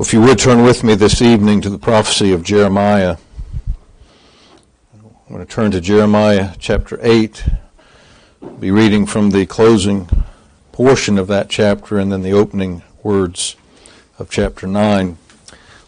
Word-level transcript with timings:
Well, 0.00 0.06
if 0.06 0.14
you 0.14 0.22
would 0.22 0.38
turn 0.38 0.62
with 0.62 0.82
me 0.82 0.94
this 0.94 1.20
evening 1.20 1.60
to 1.60 1.68
the 1.68 1.76
prophecy 1.76 2.32
of 2.32 2.42
Jeremiah. 2.42 3.18
I'm 4.94 5.10
going 5.28 5.46
to 5.46 5.52
turn 5.52 5.72
to 5.72 5.80
Jeremiah 5.82 6.54
chapter 6.58 6.98
8. 7.02 7.44
I'll 8.40 8.48
be 8.52 8.70
reading 8.70 9.04
from 9.04 9.28
the 9.28 9.44
closing 9.44 10.08
portion 10.72 11.18
of 11.18 11.26
that 11.26 11.50
chapter 11.50 11.98
and 11.98 12.10
then 12.10 12.22
the 12.22 12.32
opening 12.32 12.82
words 13.02 13.56
of 14.18 14.30
chapter 14.30 14.66
9. 14.66 15.18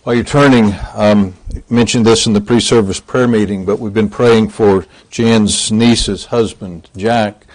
While 0.02 0.14
you're 0.14 0.24
turning, 0.24 0.74
um, 0.94 1.32
mentioned 1.70 2.04
this 2.04 2.26
in 2.26 2.34
the 2.34 2.42
pre-service 2.42 3.00
prayer 3.00 3.26
meeting, 3.26 3.64
but 3.64 3.78
we've 3.78 3.94
been 3.94 4.10
praying 4.10 4.50
for 4.50 4.84
Jan's 5.10 5.72
niece's 5.72 6.26
husband, 6.26 6.90
Jack. 6.98 7.46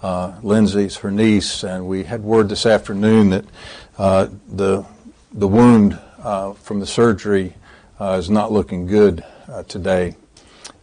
Uh, 0.00 0.38
Lindsay's 0.42 0.96
her 0.96 1.10
niece, 1.10 1.62
and 1.62 1.86
we 1.86 2.04
had 2.04 2.22
word 2.22 2.48
this 2.48 2.64
afternoon 2.64 3.28
that 3.28 3.44
uh, 3.98 4.28
the 4.48 4.86
the 5.32 5.48
wound 5.48 5.98
uh, 6.22 6.52
from 6.54 6.80
the 6.80 6.86
surgery 6.86 7.54
uh, 8.00 8.16
is 8.18 8.30
not 8.30 8.50
looking 8.52 8.86
good 8.86 9.24
uh, 9.48 9.62
today. 9.64 10.16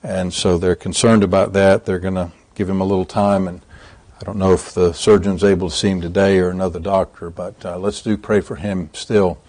And 0.04 0.34
so 0.34 0.58
they're 0.58 0.76
concerned 0.76 1.24
about 1.24 1.54
that. 1.54 1.86
They're 1.86 2.00
going 2.00 2.16
to 2.16 2.32
give 2.54 2.70
him 2.70 2.82
a 2.82 2.86
little 2.86 3.06
time. 3.06 3.48
And 3.48 3.62
I 4.22 4.24
don't 4.24 4.38
know 4.38 4.54
if 4.54 4.74
the 4.74 4.94
surgeon's 4.94 5.44
able 5.44 5.70
to 5.70 5.76
see 5.76 5.90
him 5.90 6.02
today 6.02 6.38
or 6.40 6.50
another 6.50 6.80
doctor, 6.80 7.30
but 7.30 7.66
uh, 7.66 7.78
let's 7.78 8.02
do 8.02 8.18
pray 8.18 8.42
for 8.42 8.56
him 8.56 8.90
still. 8.94 9.40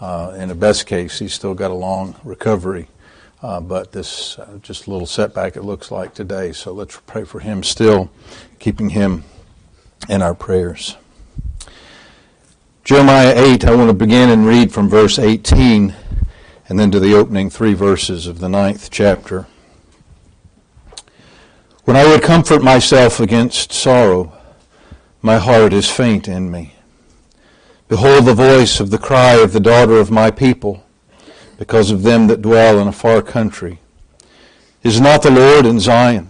Uh, 0.00 0.34
in 0.38 0.48
the 0.48 0.54
best 0.54 0.86
case, 0.86 1.18
he's 1.18 1.34
still 1.34 1.54
got 1.54 1.70
a 1.70 1.74
long 1.74 2.14
recovery. 2.22 2.88
Uh, 3.42 3.60
but 3.60 3.92
this 3.92 4.38
just 4.62 4.86
a 4.86 4.90
little 4.90 5.06
setback 5.06 5.56
it 5.56 5.62
looks 5.62 5.90
like 5.90 6.14
today. 6.14 6.52
So 6.52 6.72
let's 6.72 7.00
pray 7.06 7.24
for 7.24 7.40
him 7.40 7.62
still, 7.62 8.10
keeping 8.58 8.90
him 8.90 9.24
in 10.08 10.22
our 10.22 10.34
prayers. 10.34 10.96
Jeremiah 12.86 13.34
8, 13.34 13.64
I 13.64 13.74
want 13.74 13.90
to 13.90 13.94
begin 13.94 14.30
and 14.30 14.46
read 14.46 14.72
from 14.72 14.88
verse 14.88 15.18
18 15.18 15.92
and 16.68 16.78
then 16.78 16.92
to 16.92 17.00
the 17.00 17.14
opening 17.14 17.50
three 17.50 17.74
verses 17.74 18.28
of 18.28 18.38
the 18.38 18.48
ninth 18.48 18.90
chapter. 18.92 19.48
When 21.82 21.96
I 21.96 22.06
would 22.06 22.22
comfort 22.22 22.62
myself 22.62 23.18
against 23.18 23.72
sorrow, 23.72 24.32
my 25.20 25.38
heart 25.38 25.72
is 25.72 25.90
faint 25.90 26.28
in 26.28 26.48
me. 26.48 26.76
Behold 27.88 28.24
the 28.24 28.34
voice 28.34 28.78
of 28.78 28.90
the 28.90 28.98
cry 28.98 29.32
of 29.32 29.52
the 29.52 29.58
daughter 29.58 29.98
of 29.98 30.12
my 30.12 30.30
people, 30.30 30.84
because 31.58 31.90
of 31.90 32.04
them 32.04 32.28
that 32.28 32.40
dwell 32.40 32.78
in 32.78 32.86
a 32.86 32.92
far 32.92 33.20
country. 33.20 33.80
Is 34.84 35.00
not 35.00 35.24
the 35.24 35.32
Lord 35.32 35.66
in 35.66 35.80
Zion? 35.80 36.28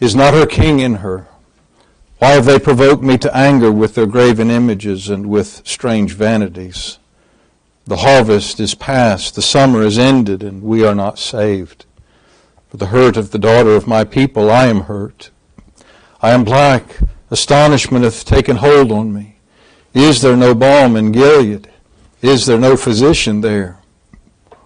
Is 0.00 0.16
not 0.16 0.32
her 0.32 0.46
king 0.46 0.80
in 0.80 0.94
her? 0.94 1.27
Why 2.18 2.30
have 2.30 2.46
they 2.46 2.58
provoked 2.58 3.02
me 3.02 3.16
to 3.18 3.36
anger 3.36 3.70
with 3.70 3.94
their 3.94 4.06
graven 4.06 4.50
images 4.50 5.08
and 5.08 5.26
with 5.26 5.62
strange 5.64 6.14
vanities? 6.14 6.98
The 7.86 7.98
harvest 7.98 8.58
is 8.58 8.74
past, 8.74 9.36
the 9.36 9.42
summer 9.42 9.82
is 9.82 9.98
ended, 9.98 10.42
and 10.42 10.60
we 10.60 10.84
are 10.84 10.96
not 10.96 11.20
saved. 11.20 11.86
For 12.70 12.76
the 12.76 12.86
hurt 12.86 13.16
of 13.16 13.30
the 13.30 13.38
daughter 13.38 13.76
of 13.76 13.86
my 13.86 14.02
people, 14.02 14.50
I 14.50 14.66
am 14.66 14.82
hurt. 14.82 15.30
I 16.20 16.30
am 16.30 16.42
black. 16.42 16.98
Astonishment 17.30 18.04
hath 18.04 18.24
taken 18.24 18.56
hold 18.56 18.90
on 18.90 19.14
me. 19.14 19.36
Is 19.94 20.20
there 20.20 20.36
no 20.36 20.56
balm 20.56 20.96
in 20.96 21.12
Gilead? 21.12 21.70
Is 22.20 22.46
there 22.46 22.58
no 22.58 22.76
physician 22.76 23.42
there? 23.42 23.78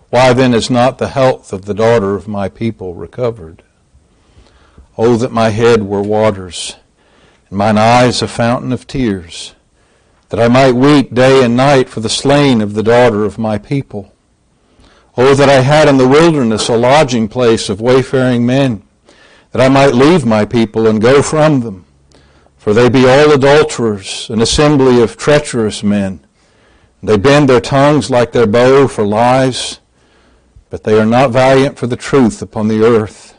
Why 0.08 0.32
then 0.32 0.54
is 0.54 0.70
not 0.70 0.96
the 0.96 1.08
health 1.08 1.52
of 1.52 1.66
the 1.66 1.74
daughter 1.74 2.14
of 2.14 2.26
my 2.26 2.48
people 2.48 2.94
recovered? 2.94 3.62
Oh, 4.96 5.16
that 5.16 5.32
my 5.32 5.50
head 5.50 5.82
were 5.82 6.02
waters 6.02 6.76
mine 7.52 7.76
eyes 7.76 8.22
a 8.22 8.28
fountain 8.28 8.72
of 8.72 8.86
tears, 8.86 9.54
that 10.30 10.40
I 10.40 10.48
might 10.48 10.72
weep 10.72 11.14
day 11.14 11.44
and 11.44 11.56
night 11.56 11.88
for 11.88 12.00
the 12.00 12.08
slain 12.08 12.62
of 12.62 12.74
the 12.74 12.82
daughter 12.82 13.24
of 13.24 13.38
my 13.38 13.58
people. 13.58 14.14
Oh, 15.16 15.34
that 15.34 15.50
I 15.50 15.60
had 15.60 15.88
in 15.88 15.98
the 15.98 16.08
wilderness 16.08 16.68
a 16.68 16.76
lodging 16.76 17.28
place 17.28 17.68
of 17.68 17.80
wayfaring 17.80 18.46
men, 18.46 18.82
that 19.50 19.60
I 19.60 19.68
might 19.68 19.94
leave 19.94 20.24
my 20.24 20.46
people 20.46 20.86
and 20.86 21.00
go 21.00 21.20
from 21.20 21.60
them. 21.60 21.84
For 22.56 22.72
they 22.72 22.88
be 22.88 23.06
all 23.06 23.32
adulterers, 23.32 24.30
an 24.30 24.40
assembly 24.40 25.02
of 25.02 25.18
treacherous 25.18 25.82
men. 25.82 26.24
They 27.02 27.18
bend 27.18 27.50
their 27.50 27.60
tongues 27.60 28.10
like 28.10 28.32
their 28.32 28.46
bow 28.46 28.88
for 28.88 29.04
lies, 29.04 29.80
but 30.70 30.84
they 30.84 30.98
are 30.98 31.04
not 31.04 31.32
valiant 31.32 31.76
for 31.76 31.86
the 31.86 31.96
truth 31.96 32.40
upon 32.40 32.68
the 32.68 32.82
earth. 32.82 33.36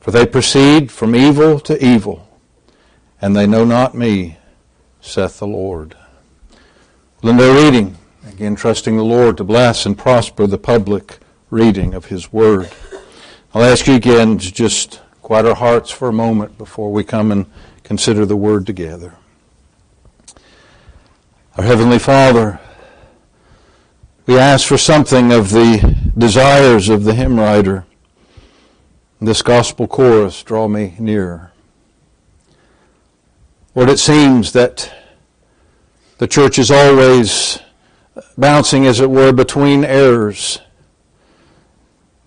For 0.00 0.10
they 0.10 0.26
proceed 0.26 0.90
from 0.90 1.14
evil 1.14 1.58
to 1.60 1.82
evil 1.82 2.26
and 3.20 3.36
they 3.36 3.46
know 3.46 3.64
not 3.64 3.94
me, 3.94 4.38
saith 5.00 5.38
the 5.38 5.46
Lord. 5.46 5.96
Their 7.22 7.54
reading, 7.54 7.96
again 8.26 8.56
trusting 8.56 8.96
the 8.96 9.04
Lord 9.04 9.36
to 9.36 9.44
bless 9.44 9.84
and 9.84 9.96
prosper 9.96 10.46
the 10.46 10.58
public 10.58 11.18
reading 11.50 11.94
of 11.94 12.06
His 12.06 12.32
Word. 12.32 12.70
I'll 13.54 13.64
ask 13.64 13.86
you 13.86 13.94
again 13.94 14.38
to 14.38 14.52
just 14.52 15.00
quiet 15.20 15.44
our 15.44 15.54
hearts 15.54 15.90
for 15.90 16.08
a 16.08 16.12
moment 16.12 16.56
before 16.56 16.92
we 16.92 17.04
come 17.04 17.30
and 17.30 17.46
consider 17.84 18.24
the 18.24 18.36
Word 18.36 18.66
together. 18.66 19.16
Our 21.58 21.64
Heavenly 21.64 21.98
Father, 21.98 22.58
we 24.26 24.38
ask 24.38 24.66
for 24.66 24.78
something 24.78 25.32
of 25.32 25.50
the 25.50 25.96
desires 26.16 26.88
of 26.88 27.04
the 27.04 27.14
hymn 27.14 27.38
writer. 27.38 27.84
This 29.20 29.42
gospel 29.42 29.86
chorus, 29.86 30.42
draw 30.42 30.68
me 30.68 30.94
nearer. 30.98 31.49
Lord, 33.80 33.88
it 33.88 33.98
seems 33.98 34.52
that 34.52 34.92
the 36.18 36.28
church 36.28 36.58
is 36.58 36.70
always 36.70 37.60
bouncing, 38.36 38.86
as 38.86 39.00
it 39.00 39.08
were, 39.08 39.32
between 39.32 39.86
errors. 39.86 40.60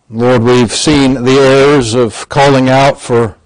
Lord, 0.09 0.41
we've 0.41 0.73
seen 0.73 1.13
the 1.23 1.37
errors 1.37 1.93
of 1.93 2.27
calling 2.27 2.69
out 2.69 2.99
for 2.99 3.37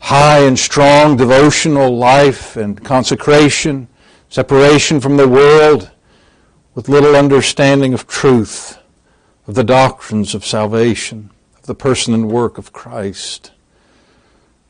high 0.00 0.40
and 0.40 0.58
strong 0.58 1.16
devotional 1.16 1.96
life 1.96 2.56
and 2.56 2.82
consecration, 2.82 3.86
separation 4.28 4.98
from 4.98 5.16
the 5.16 5.28
world, 5.28 5.92
with 6.74 6.88
little 6.88 7.14
understanding 7.14 7.94
of 7.94 8.08
truth, 8.08 8.80
of 9.46 9.54
the 9.54 9.62
doctrines 9.62 10.34
of 10.34 10.44
salvation, 10.44 11.30
of 11.56 11.66
the 11.66 11.74
person 11.76 12.14
and 12.14 12.32
work 12.32 12.58
of 12.58 12.72
Christ. 12.72 13.52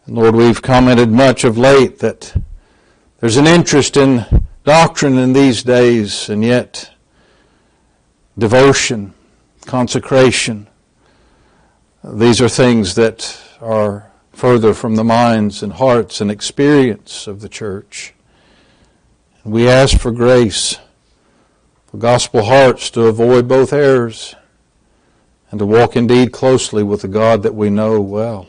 And 0.05 0.16
Lord, 0.16 0.34
we've 0.34 0.61
commented 0.61 1.09
much 1.09 1.45
of 1.45 1.56
late 1.56 2.01
that 2.01 2.34
there's 3.24 3.38
an 3.38 3.46
interest 3.46 3.96
in 3.96 4.46
doctrine 4.64 5.16
in 5.16 5.32
these 5.32 5.62
days, 5.62 6.28
and 6.28 6.44
yet 6.44 6.90
devotion, 8.36 9.14
consecration, 9.64 10.66
these 12.04 12.42
are 12.42 12.50
things 12.50 12.96
that 12.96 13.40
are 13.62 14.10
further 14.30 14.74
from 14.74 14.96
the 14.96 15.04
minds 15.04 15.62
and 15.62 15.72
hearts 15.72 16.20
and 16.20 16.30
experience 16.30 17.26
of 17.26 17.40
the 17.40 17.48
church. 17.48 18.12
We 19.42 19.70
ask 19.70 19.98
for 19.98 20.12
grace 20.12 20.76
for 21.86 21.96
gospel 21.96 22.44
hearts 22.44 22.91
to 22.91 23.06
avoid 23.06 23.48
both 23.48 23.72
errors 23.72 24.34
and 25.50 25.58
to 25.60 25.64
walk 25.64 25.96
indeed 25.96 26.30
closely 26.30 26.82
with 26.82 27.00
the 27.00 27.08
God 27.08 27.42
that 27.42 27.54
we 27.54 27.70
know 27.70 28.02
well. 28.02 28.48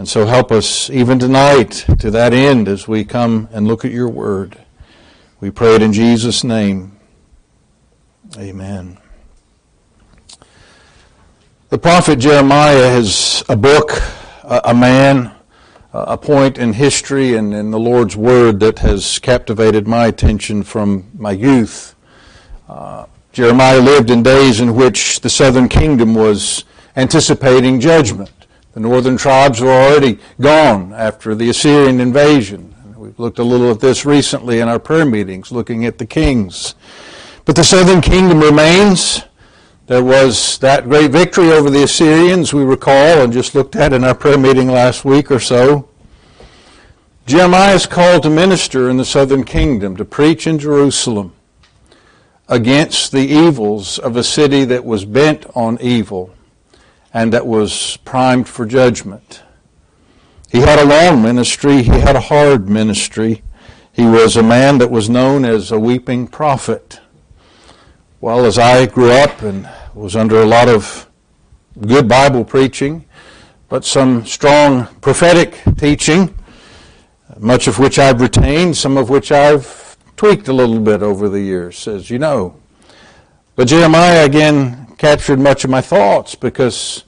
And 0.00 0.08
so 0.08 0.24
help 0.24 0.50
us 0.50 0.88
even 0.88 1.18
tonight 1.18 1.84
to 1.98 2.10
that 2.10 2.32
end 2.32 2.68
as 2.68 2.88
we 2.88 3.04
come 3.04 3.50
and 3.52 3.68
look 3.68 3.84
at 3.84 3.92
your 3.92 4.08
word. 4.08 4.56
We 5.40 5.50
pray 5.50 5.74
it 5.74 5.82
in 5.82 5.92
Jesus' 5.92 6.42
name. 6.42 6.98
Amen. 8.38 8.96
The 11.68 11.76
prophet 11.76 12.18
Jeremiah 12.18 12.96
is 12.96 13.44
a 13.50 13.56
book, 13.58 13.90
a 14.42 14.72
man, 14.72 15.32
a 15.92 16.16
point 16.16 16.56
in 16.56 16.72
history 16.72 17.34
and 17.34 17.52
in 17.52 17.70
the 17.70 17.78
Lord's 17.78 18.16
Word 18.16 18.58
that 18.60 18.78
has 18.78 19.18
captivated 19.18 19.86
my 19.86 20.06
attention 20.06 20.62
from 20.62 21.10
my 21.14 21.32
youth. 21.32 21.94
Uh, 22.70 23.04
Jeremiah 23.32 23.80
lived 23.80 24.08
in 24.08 24.22
days 24.22 24.60
in 24.60 24.74
which 24.74 25.20
the 25.20 25.28
southern 25.28 25.68
kingdom 25.68 26.14
was 26.14 26.64
anticipating 26.96 27.80
judgment. 27.80 28.39
The 28.72 28.80
northern 28.80 29.16
tribes 29.16 29.60
were 29.60 29.72
already 29.72 30.18
gone 30.40 30.92
after 30.92 31.34
the 31.34 31.50
Assyrian 31.50 31.98
invasion. 31.98 32.72
We've 32.96 33.18
looked 33.18 33.40
a 33.40 33.44
little 33.44 33.70
at 33.72 33.80
this 33.80 34.06
recently 34.06 34.60
in 34.60 34.68
our 34.68 34.78
prayer 34.78 35.04
meetings, 35.04 35.50
looking 35.50 35.86
at 35.86 35.98
the 35.98 36.06
kings. 36.06 36.76
But 37.44 37.56
the 37.56 37.64
southern 37.64 38.00
kingdom 38.00 38.40
remains. 38.40 39.22
There 39.88 40.04
was 40.04 40.56
that 40.58 40.84
great 40.84 41.10
victory 41.10 41.50
over 41.50 41.68
the 41.68 41.82
Assyrians, 41.82 42.54
we 42.54 42.62
recall, 42.62 43.22
and 43.22 43.32
just 43.32 43.56
looked 43.56 43.74
at 43.74 43.92
in 43.92 44.04
our 44.04 44.14
prayer 44.14 44.38
meeting 44.38 44.68
last 44.68 45.04
week 45.04 45.32
or 45.32 45.40
so. 45.40 45.88
Jeremiah 47.26 47.74
is 47.74 47.86
called 47.86 48.22
to 48.22 48.30
minister 48.30 48.88
in 48.88 48.96
the 48.98 49.04
southern 49.04 49.42
kingdom, 49.42 49.96
to 49.96 50.04
preach 50.04 50.46
in 50.46 50.60
Jerusalem 50.60 51.32
against 52.48 53.10
the 53.10 53.26
evils 53.26 53.98
of 53.98 54.16
a 54.16 54.22
city 54.22 54.64
that 54.66 54.84
was 54.84 55.04
bent 55.04 55.44
on 55.56 55.76
evil 55.80 56.32
and 57.12 57.32
that 57.32 57.46
was 57.46 57.96
primed 57.98 58.48
for 58.48 58.66
judgment. 58.66 59.42
He 60.50 60.58
had 60.58 60.78
a 60.78 60.84
long 60.84 61.22
ministry, 61.22 61.82
he 61.82 61.90
had 61.90 62.16
a 62.16 62.20
hard 62.20 62.68
ministry. 62.68 63.42
He 63.92 64.06
was 64.06 64.36
a 64.36 64.42
man 64.42 64.78
that 64.78 64.90
was 64.90 65.10
known 65.10 65.44
as 65.44 65.72
a 65.72 65.78
weeping 65.78 66.28
prophet. 66.28 67.00
Well, 68.20 68.44
as 68.44 68.58
I 68.58 68.86
grew 68.86 69.10
up 69.10 69.42
and 69.42 69.68
was 69.94 70.14
under 70.14 70.42
a 70.42 70.46
lot 70.46 70.68
of 70.68 71.08
good 71.86 72.08
Bible 72.08 72.44
preaching, 72.44 73.04
but 73.68 73.84
some 73.84 74.24
strong 74.24 74.86
prophetic 75.00 75.60
teaching, 75.76 76.34
much 77.38 77.66
of 77.66 77.78
which 77.78 77.98
I've 77.98 78.20
retained, 78.20 78.76
some 78.76 78.96
of 78.96 79.10
which 79.10 79.32
I've 79.32 79.96
tweaked 80.16 80.48
a 80.48 80.52
little 80.52 80.80
bit 80.80 81.02
over 81.02 81.28
the 81.28 81.40
years, 81.40 81.86
as 81.88 82.10
you 82.10 82.18
know. 82.18 82.56
But 83.56 83.68
Jeremiah 83.68 84.24
again 84.24 84.79
captured 85.00 85.40
much 85.40 85.64
of 85.64 85.70
my 85.70 85.80
thoughts 85.80 86.34
because, 86.34 87.04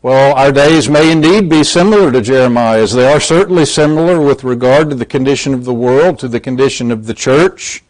well, 0.00 0.34
our 0.34 0.50
days 0.50 0.88
may 0.88 1.12
indeed 1.12 1.46
be 1.46 1.62
similar 1.62 2.10
to 2.10 2.22
Jeremiah's. 2.22 2.94
They 2.94 3.06
are 3.06 3.20
certainly 3.20 3.66
similar 3.66 4.18
with 4.18 4.44
regard 4.44 4.88
to 4.88 4.96
the 4.96 5.04
condition 5.04 5.52
of 5.52 5.66
the 5.66 5.74
world, 5.74 6.18
to 6.20 6.28
the 6.28 6.40
condition 6.40 6.90
of 6.90 7.04
the 7.04 7.12
church, 7.12 7.84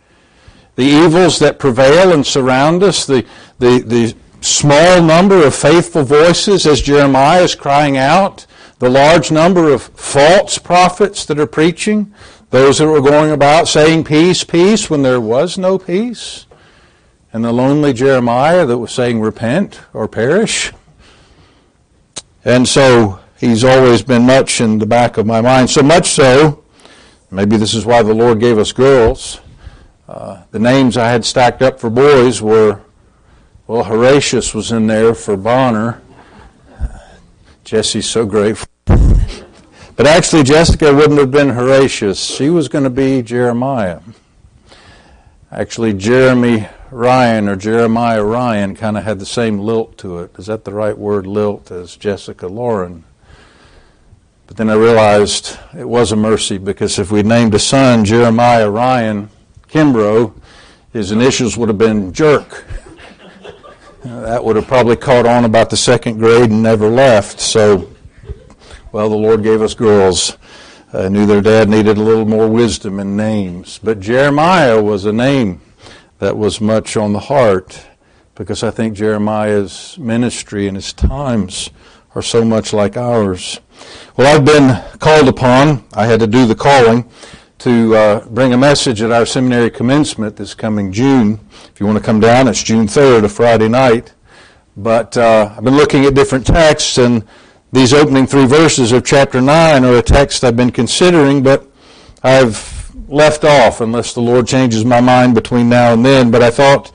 the 0.74 0.82
evils 0.82 1.38
that 1.38 1.60
prevail 1.60 2.12
and 2.12 2.26
surround 2.26 2.82
us, 2.82 3.06
the, 3.06 3.24
the, 3.60 3.78
the 3.78 4.16
small 4.40 5.00
number 5.00 5.46
of 5.46 5.54
faithful 5.54 6.02
voices 6.02 6.66
as 6.66 6.82
Jeremiah 6.82 7.42
is 7.42 7.54
crying 7.54 7.96
out, 7.96 8.44
the 8.80 8.90
large 8.90 9.30
number 9.30 9.72
of 9.72 9.82
false 9.82 10.58
prophets 10.58 11.24
that 11.26 11.38
are 11.38 11.46
preaching, 11.46 12.12
those 12.50 12.78
that 12.78 12.88
were 12.88 13.00
going 13.00 13.30
about 13.30 13.68
saying 13.68 14.02
peace, 14.02 14.42
peace 14.42 14.90
when 14.90 15.02
there 15.02 15.20
was 15.20 15.56
no 15.56 15.78
peace, 15.78 16.47
and 17.32 17.44
the 17.44 17.52
lonely 17.52 17.92
Jeremiah 17.92 18.66
that 18.66 18.78
was 18.78 18.92
saying 18.92 19.20
repent 19.20 19.80
or 19.92 20.08
perish. 20.08 20.72
And 22.44 22.66
so 22.66 23.20
he's 23.38 23.64
always 23.64 24.02
been 24.02 24.22
much 24.22 24.60
in 24.60 24.78
the 24.78 24.86
back 24.86 25.16
of 25.16 25.26
my 25.26 25.40
mind, 25.40 25.70
so 25.70 25.82
much 25.82 26.08
so, 26.10 26.64
maybe 27.30 27.56
this 27.56 27.74
is 27.74 27.84
why 27.84 28.02
the 28.02 28.14
Lord 28.14 28.40
gave 28.40 28.58
us 28.58 28.72
girls. 28.72 29.40
Uh, 30.08 30.42
the 30.50 30.58
names 30.58 30.96
I 30.96 31.10
had 31.10 31.24
stacked 31.24 31.60
up 31.60 31.78
for 31.78 31.90
boys 31.90 32.40
were 32.40 32.80
well, 33.68 33.84
Horatius 33.84 34.54
was 34.54 34.72
in 34.72 34.86
there 34.86 35.14
for 35.14 35.36
Bonar. 35.36 36.00
Jesse's 37.64 38.08
so 38.08 38.24
grateful. 38.24 38.66
But 38.86 40.06
actually, 40.06 40.42
Jessica 40.42 40.90
wouldn't 40.94 41.18
have 41.18 41.30
been 41.30 41.50
Horatius. 41.50 42.18
She 42.18 42.48
was 42.48 42.68
going 42.68 42.84
to 42.84 42.90
be 42.90 43.20
Jeremiah. 43.20 44.00
Actually, 45.52 45.92
Jeremy 45.92 46.66
Ryan 46.90 47.48
or 47.48 47.56
Jeremiah 47.56 48.24
Ryan 48.24 48.74
kind 48.74 48.96
of 48.96 49.04
had 49.04 49.18
the 49.18 49.26
same 49.26 49.58
lilt 49.58 49.98
to 49.98 50.20
it. 50.20 50.30
Is 50.38 50.46
that 50.46 50.64
the 50.64 50.72
right 50.72 50.96
word, 50.96 51.26
lilt, 51.26 51.70
as 51.70 51.96
Jessica 51.96 52.46
Lauren? 52.46 53.04
But 54.46 54.56
then 54.56 54.70
I 54.70 54.74
realized 54.74 55.58
it 55.76 55.86
was 55.86 56.12
a 56.12 56.16
mercy 56.16 56.56
because 56.56 56.98
if 56.98 57.12
we'd 57.12 57.26
named 57.26 57.54
a 57.54 57.58
son 57.58 58.06
Jeremiah 58.06 58.70
Ryan 58.70 59.28
Kimbrough, 59.68 60.32
his 60.90 61.12
initials 61.12 61.58
would 61.58 61.68
have 61.68 61.78
been 61.78 62.12
Jerk. 62.12 62.64
That 64.04 64.44
would 64.44 64.54
have 64.56 64.68
probably 64.68 64.96
caught 64.96 65.26
on 65.26 65.44
about 65.44 65.70
the 65.70 65.76
second 65.76 66.18
grade 66.18 66.50
and 66.50 66.62
never 66.62 66.88
left. 66.88 67.40
So, 67.40 67.90
well, 68.92 69.10
the 69.10 69.16
Lord 69.16 69.42
gave 69.42 69.60
us 69.60 69.74
girls. 69.74 70.38
I 70.92 71.08
knew 71.08 71.26
their 71.26 71.42
dad 71.42 71.68
needed 71.68 71.98
a 71.98 72.02
little 72.02 72.24
more 72.24 72.48
wisdom 72.48 73.00
in 73.00 73.16
names. 73.16 73.80
But 73.82 73.98
Jeremiah 73.98 74.80
was 74.80 75.04
a 75.04 75.12
name 75.12 75.60
that 76.18 76.36
was 76.36 76.60
much 76.60 76.96
on 76.96 77.12
the 77.12 77.20
heart 77.20 77.86
because 78.34 78.62
I 78.62 78.70
think 78.70 78.96
Jeremiah's 78.96 79.98
ministry 79.98 80.68
and 80.68 80.76
his 80.76 80.92
times 80.92 81.70
are 82.14 82.22
so 82.22 82.44
much 82.44 82.72
like 82.72 82.96
ours. 82.96 83.60
Well, 84.16 84.34
I've 84.34 84.44
been 84.44 84.98
called 84.98 85.28
upon, 85.28 85.84
I 85.94 86.06
had 86.06 86.20
to 86.20 86.26
do 86.26 86.46
the 86.46 86.54
calling, 86.54 87.08
to 87.58 87.96
uh, 87.96 88.28
bring 88.28 88.52
a 88.52 88.58
message 88.58 89.02
at 89.02 89.10
our 89.10 89.26
seminary 89.26 89.70
commencement 89.70 90.36
this 90.36 90.54
coming 90.54 90.92
June. 90.92 91.40
If 91.72 91.80
you 91.80 91.86
want 91.86 91.98
to 91.98 92.04
come 92.04 92.20
down, 92.20 92.46
it's 92.46 92.62
June 92.62 92.86
3rd, 92.86 93.24
a 93.24 93.28
Friday 93.28 93.68
night. 93.68 94.14
But 94.76 95.16
uh, 95.16 95.54
I've 95.56 95.64
been 95.64 95.76
looking 95.76 96.04
at 96.04 96.14
different 96.14 96.46
texts, 96.46 96.98
and 96.98 97.24
these 97.72 97.92
opening 97.92 98.26
three 98.26 98.46
verses 98.46 98.92
of 98.92 99.04
chapter 99.04 99.40
9 99.40 99.84
are 99.84 99.96
a 99.96 100.02
text 100.02 100.44
I've 100.44 100.56
been 100.56 100.70
considering, 100.70 101.42
but 101.42 101.66
I've 102.22 102.77
left 103.08 103.44
off 103.44 103.80
unless 103.80 104.12
the 104.12 104.20
Lord 104.20 104.46
changes 104.46 104.84
my 104.84 105.00
mind 105.00 105.34
between 105.34 105.68
now 105.68 105.92
and 105.92 106.04
then. 106.04 106.30
But 106.30 106.42
I 106.42 106.50
thought 106.50 106.92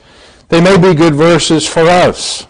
they 0.48 0.60
may 0.60 0.78
be 0.78 0.94
good 0.94 1.14
verses 1.14 1.68
for 1.68 1.82
us. 1.82 2.46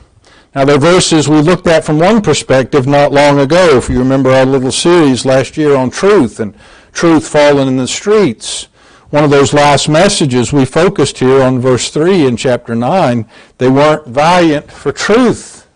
Now, 0.55 0.64
they're 0.64 0.78
verses 0.78 1.28
we 1.28 1.40
looked 1.40 1.66
at 1.66 1.84
from 1.84 1.99
one 1.99 2.22
perspective 2.22 2.87
not 2.87 3.11
long 3.11 3.40
ago. 3.40 3.76
If 3.76 3.88
you 3.88 3.99
remember 3.99 4.31
our 4.31 4.46
little 4.46 4.70
series 4.70 5.26
last 5.26 5.56
year 5.56 5.75
on 5.75 5.90
truth 5.90 6.38
and 6.38 6.55
truth 6.93 7.28
fallen 7.28 7.66
in 7.66 7.76
the 7.76 7.88
streets. 7.88 8.69
One 9.11 9.25
of 9.25 9.31
those 9.31 9.52
last 9.52 9.88
messages 9.88 10.52
we 10.52 10.64
focused 10.64 11.19
here 11.19 11.43
on 11.43 11.60
verse 11.60 11.90
3 11.90 12.26
in 12.26 12.37
chapter 12.37 12.75
9. 12.75 13.28
They 13.58 13.69
weren't 13.69 14.06
valiant 14.06 14.70
for 14.70 14.93
truth. 14.93 15.69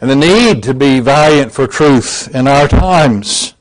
And 0.00 0.10
the 0.10 0.16
need 0.16 0.62
to 0.64 0.74
be 0.74 1.00
valiant 1.00 1.52
for 1.52 1.66
truth 1.66 2.34
in 2.34 2.46
our 2.46 2.68
times. 2.68 3.53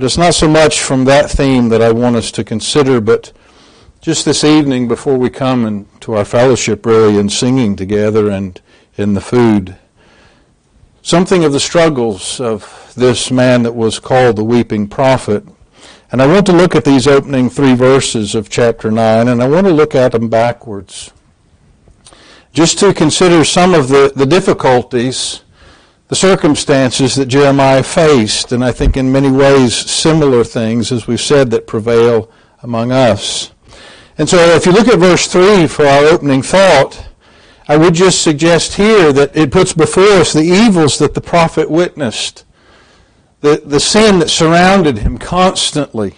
But 0.00 0.06
it's 0.06 0.16
not 0.16 0.32
so 0.32 0.48
much 0.48 0.80
from 0.80 1.04
that 1.04 1.30
theme 1.30 1.68
that 1.68 1.82
I 1.82 1.92
want 1.92 2.16
us 2.16 2.30
to 2.30 2.42
consider, 2.42 3.02
but 3.02 3.34
just 4.00 4.24
this 4.24 4.44
evening 4.44 4.88
before 4.88 5.18
we 5.18 5.28
come 5.28 5.66
and 5.66 6.00
to 6.00 6.14
our 6.14 6.24
fellowship 6.24 6.86
really 6.86 7.18
and 7.18 7.30
singing 7.30 7.76
together 7.76 8.30
and 8.30 8.58
in 8.96 9.12
the 9.12 9.20
food 9.20 9.76
something 11.02 11.44
of 11.44 11.52
the 11.52 11.60
struggles 11.60 12.40
of 12.40 12.94
this 12.96 13.30
man 13.30 13.62
that 13.64 13.74
was 13.74 13.98
called 13.98 14.36
the 14.36 14.44
weeping 14.44 14.88
prophet 14.88 15.44
and 16.10 16.22
I 16.22 16.26
want 16.26 16.46
to 16.46 16.52
look 16.54 16.74
at 16.74 16.86
these 16.86 17.06
opening 17.06 17.50
three 17.50 17.74
verses 17.74 18.34
of 18.34 18.48
chapter 18.48 18.90
9, 18.90 19.28
and 19.28 19.42
I 19.42 19.46
want 19.46 19.66
to 19.66 19.72
look 19.72 19.94
at 19.94 20.12
them 20.12 20.30
backwards. 20.30 21.12
Just 22.54 22.78
to 22.78 22.94
consider 22.94 23.44
some 23.44 23.74
of 23.74 23.88
the, 23.88 24.12
the 24.16 24.24
difficulties, 24.24 25.42
the 26.10 26.16
circumstances 26.16 27.14
that 27.14 27.26
Jeremiah 27.26 27.84
faced, 27.84 28.50
and 28.50 28.64
I 28.64 28.72
think 28.72 28.96
in 28.96 29.12
many 29.12 29.30
ways 29.30 29.76
similar 29.76 30.42
things, 30.42 30.90
as 30.90 31.06
we've 31.06 31.20
said, 31.20 31.52
that 31.52 31.68
prevail 31.68 32.28
among 32.64 32.90
us. 32.90 33.52
And 34.18 34.28
so 34.28 34.36
if 34.56 34.66
you 34.66 34.72
look 34.72 34.88
at 34.88 34.98
verse 34.98 35.28
3 35.28 35.68
for 35.68 35.86
our 35.86 36.06
opening 36.06 36.42
thought, 36.42 37.08
I 37.68 37.76
would 37.76 37.94
just 37.94 38.22
suggest 38.22 38.74
here 38.74 39.12
that 39.12 39.36
it 39.36 39.52
puts 39.52 39.72
before 39.72 40.02
us 40.02 40.32
the 40.32 40.42
evils 40.42 40.98
that 40.98 41.14
the 41.14 41.20
prophet 41.20 41.70
witnessed 41.70 42.44
the, 43.40 43.62
the 43.64 43.80
sin 43.80 44.18
that 44.18 44.30
surrounded 44.30 44.98
him 44.98 45.16
constantly. 45.16 46.16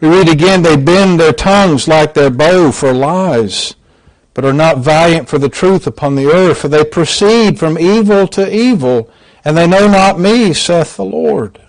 We 0.00 0.08
read 0.08 0.30
again, 0.30 0.62
they 0.62 0.76
bend 0.76 1.20
their 1.20 1.34
tongues 1.34 1.86
like 1.86 2.14
their 2.14 2.30
bow 2.30 2.72
for 2.72 2.94
lies, 2.94 3.74
but 4.34 4.44
are 4.44 4.52
not 4.52 4.78
valiant 4.78 5.28
for 5.28 5.38
the 5.38 5.48
truth 5.48 5.86
upon 5.86 6.14
the 6.14 6.26
earth, 6.26 6.58
for 6.58 6.68
they 6.68 6.84
proceed 6.84 7.58
from 7.58 7.78
evil 7.78 8.26
to 8.28 8.54
evil, 8.54 9.10
and 9.44 9.56
they 9.56 9.66
know 9.66 9.88
not 9.88 10.20
me, 10.20 10.52
saith 10.52 10.96
the 10.96 11.04
Lord. 11.04 11.60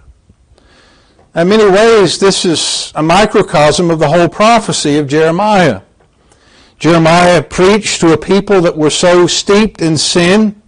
In 1.34 1.50
many 1.50 1.70
ways, 1.70 2.20
this 2.20 2.46
is 2.46 2.92
a 2.96 3.02
microcosm 3.02 3.90
of 3.90 4.00
the 4.00 4.10
whole 4.10 4.28
prophecy 4.30 4.98
of 4.98 5.08
Jeremiah. 5.08 5.82
Jeremiah 6.78 7.42
preached 7.42 8.02
to 8.02 8.14
a 8.14 8.18
people 8.18 8.62
that 8.62 8.76
were 8.76 8.90
so 8.90 9.28
steeped 9.28 9.82
in 9.82 9.98
sin 9.98 10.62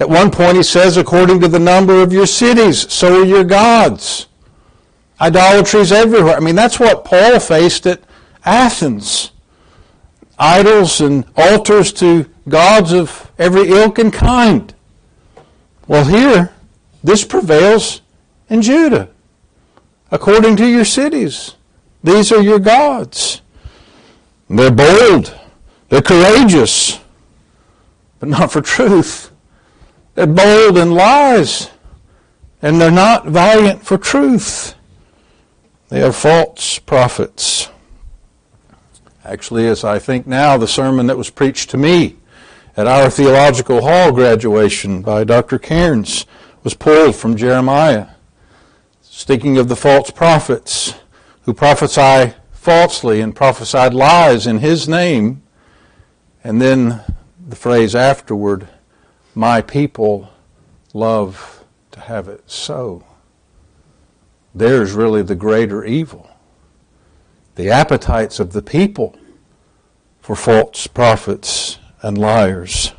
at 0.00 0.08
one 0.08 0.30
point 0.30 0.56
he 0.56 0.62
says, 0.62 0.96
according 0.96 1.40
to 1.40 1.48
the 1.48 1.58
number 1.58 2.02
of 2.02 2.12
your 2.12 2.26
cities, 2.26 2.90
so 2.92 3.22
are 3.22 3.24
your 3.24 3.44
gods. 3.44 4.26
Idolatries 5.20 5.90
everywhere. 5.90 6.36
I 6.36 6.40
mean, 6.40 6.54
that's 6.54 6.78
what 6.78 7.04
Paul 7.04 7.40
faced 7.40 7.86
at 7.86 8.02
Athens. 8.44 9.32
Idols 10.38 11.00
and 11.00 11.24
altars 11.36 11.92
to 11.94 12.26
gods 12.48 12.92
of 12.92 13.30
every 13.38 13.68
ilk 13.68 13.98
and 13.98 14.12
kind. 14.12 14.72
Well, 15.86 16.04
here, 16.04 16.54
this 17.02 17.24
prevails 17.24 18.02
in 18.48 18.62
Judah. 18.62 19.08
According 20.10 20.56
to 20.56 20.66
your 20.66 20.84
cities, 20.84 21.54
these 22.02 22.32
are 22.32 22.42
your 22.42 22.58
gods. 22.58 23.42
They're 24.48 24.70
bold, 24.70 25.38
they're 25.88 26.02
courageous, 26.02 27.00
but 28.18 28.28
not 28.28 28.52
for 28.52 28.62
truth. 28.62 29.30
They're 30.14 30.26
bold 30.26 30.78
in 30.78 30.92
lies, 30.92 31.70
and 32.62 32.80
they're 32.80 32.90
not 32.90 33.26
valiant 33.26 33.84
for 33.84 33.98
truth. 33.98 34.74
They 35.90 36.02
are 36.02 36.12
false 36.12 36.78
prophets. 36.78 37.68
Actually, 39.28 39.68
as 39.68 39.84
I 39.84 39.98
think 39.98 40.26
now, 40.26 40.56
the 40.56 40.66
sermon 40.66 41.06
that 41.08 41.18
was 41.18 41.28
preached 41.28 41.68
to 41.70 41.76
me 41.76 42.16
at 42.78 42.86
our 42.86 43.10
theological 43.10 43.82
hall 43.82 44.10
graduation 44.10 45.02
by 45.02 45.22
Dr. 45.22 45.58
Cairns 45.58 46.24
was 46.64 46.72
pulled 46.72 47.14
from 47.14 47.36
Jeremiah, 47.36 48.06
speaking 49.02 49.58
of 49.58 49.68
the 49.68 49.76
false 49.76 50.10
prophets 50.10 50.94
who 51.42 51.52
prophesy 51.52 52.32
falsely 52.52 53.20
and 53.20 53.36
prophesied 53.36 53.92
lies 53.92 54.46
in 54.46 54.60
his 54.60 54.88
name, 54.88 55.42
and 56.42 56.58
then 56.58 57.02
the 57.46 57.56
phrase 57.56 57.94
afterward, 57.94 58.66
my 59.34 59.60
people 59.60 60.30
love 60.94 61.66
to 61.90 62.00
have 62.00 62.28
it 62.28 62.44
so. 62.46 63.04
There's 64.54 64.92
really 64.92 65.20
the 65.20 65.34
greater 65.34 65.84
evil. 65.84 66.27
The 67.58 67.70
appetites 67.70 68.38
of 68.38 68.52
the 68.52 68.62
people 68.62 69.18
for 70.20 70.36
false 70.36 70.86
prophets 70.86 71.80
and 72.02 72.16
liars. 72.16 72.92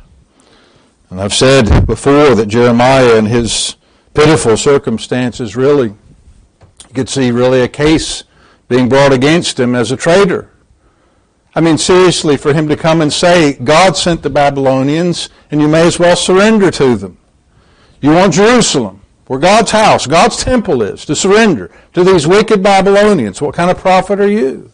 And 1.08 1.18
I've 1.18 1.32
said 1.32 1.86
before 1.86 2.34
that 2.34 2.48
Jeremiah 2.48 3.16
and 3.16 3.26
his 3.26 3.76
pitiful 4.12 4.58
circumstances 4.58 5.56
really, 5.56 5.88
you 5.88 6.94
could 6.94 7.08
see 7.08 7.30
really 7.30 7.62
a 7.62 7.68
case 7.68 8.24
being 8.68 8.90
brought 8.90 9.14
against 9.14 9.58
him 9.58 9.74
as 9.74 9.92
a 9.92 9.96
traitor. 9.96 10.50
I 11.54 11.62
mean, 11.62 11.78
seriously, 11.78 12.36
for 12.36 12.52
him 12.52 12.68
to 12.68 12.76
come 12.76 13.00
and 13.00 13.10
say, 13.10 13.54
God 13.54 13.96
sent 13.96 14.22
the 14.22 14.28
Babylonians, 14.28 15.30
and 15.50 15.62
you 15.62 15.68
may 15.68 15.86
as 15.86 15.98
well 15.98 16.16
surrender 16.16 16.70
to 16.72 16.96
them. 16.96 17.16
You 18.02 18.10
want 18.10 18.34
Jerusalem, 18.34 18.99
where 19.30 19.38
God's 19.38 19.70
house, 19.70 20.08
God's 20.08 20.42
temple 20.42 20.82
is, 20.82 21.04
to 21.04 21.14
surrender 21.14 21.70
to 21.92 22.02
these 22.02 22.26
wicked 22.26 22.64
Babylonians. 22.64 23.40
What 23.40 23.54
kind 23.54 23.70
of 23.70 23.78
prophet 23.78 24.18
are 24.18 24.28
you? 24.28 24.72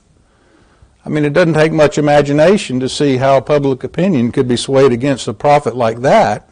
I 1.05 1.11
mean, 1.11 1.27
it 1.27 1.35
doesn't 1.35 1.53
take 1.53 1.73
much 1.73 1.99
imagination 1.99 2.81
to 2.81 2.89
see 2.89 3.19
how 3.19 3.39
public 3.43 3.85
opinion 3.85 4.33
could 4.33 4.49
be 4.49 4.57
swayed 4.57 4.93
against 4.93 5.29
a 5.29 5.35
prophet 5.35 5.77
like 5.77 6.01
that. 6.01 6.49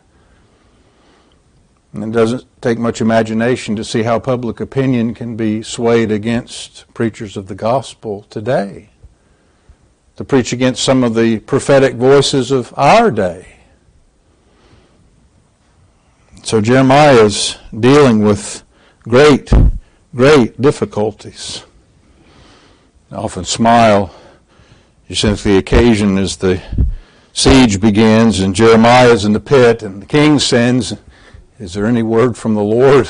And 1.94 2.04
it 2.04 2.10
doesn't 2.10 2.44
take 2.60 2.78
much 2.78 3.00
imagination 3.00 3.74
to 3.76 3.84
see 3.84 4.02
how 4.02 4.18
public 4.18 4.60
opinion 4.60 5.14
can 5.14 5.34
be 5.34 5.62
swayed 5.62 6.12
against 6.12 6.84
preachers 6.92 7.38
of 7.38 7.46
the 7.46 7.54
gospel 7.54 8.26
today. 8.28 8.90
To 10.16 10.24
preach 10.24 10.52
against 10.52 10.84
some 10.84 11.04
of 11.04 11.14
the 11.14 11.38
prophetic 11.38 11.94
voices 11.94 12.50
of 12.50 12.74
our 12.76 13.10
day. 13.10 13.53
So 16.44 16.60
Jeremiah 16.60 17.24
is 17.24 17.56
dealing 17.80 18.22
with 18.22 18.64
great, 18.98 19.50
great 20.14 20.60
difficulties. 20.60 21.64
I 23.10 23.14
often 23.14 23.46
smile 23.46 24.14
since 25.10 25.42
the 25.42 25.56
occasion 25.56 26.18
as 26.18 26.36
the 26.36 26.60
siege 27.32 27.80
begins 27.80 28.40
and 28.40 28.54
Jeremiah 28.54 29.08
is 29.08 29.24
in 29.24 29.32
the 29.32 29.40
pit 29.40 29.82
and 29.82 30.02
the 30.02 30.06
king 30.06 30.38
sends, 30.38 30.92
is 31.58 31.72
there 31.72 31.86
any 31.86 32.02
word 32.02 32.36
from 32.36 32.54
the 32.54 32.62
Lord? 32.62 33.08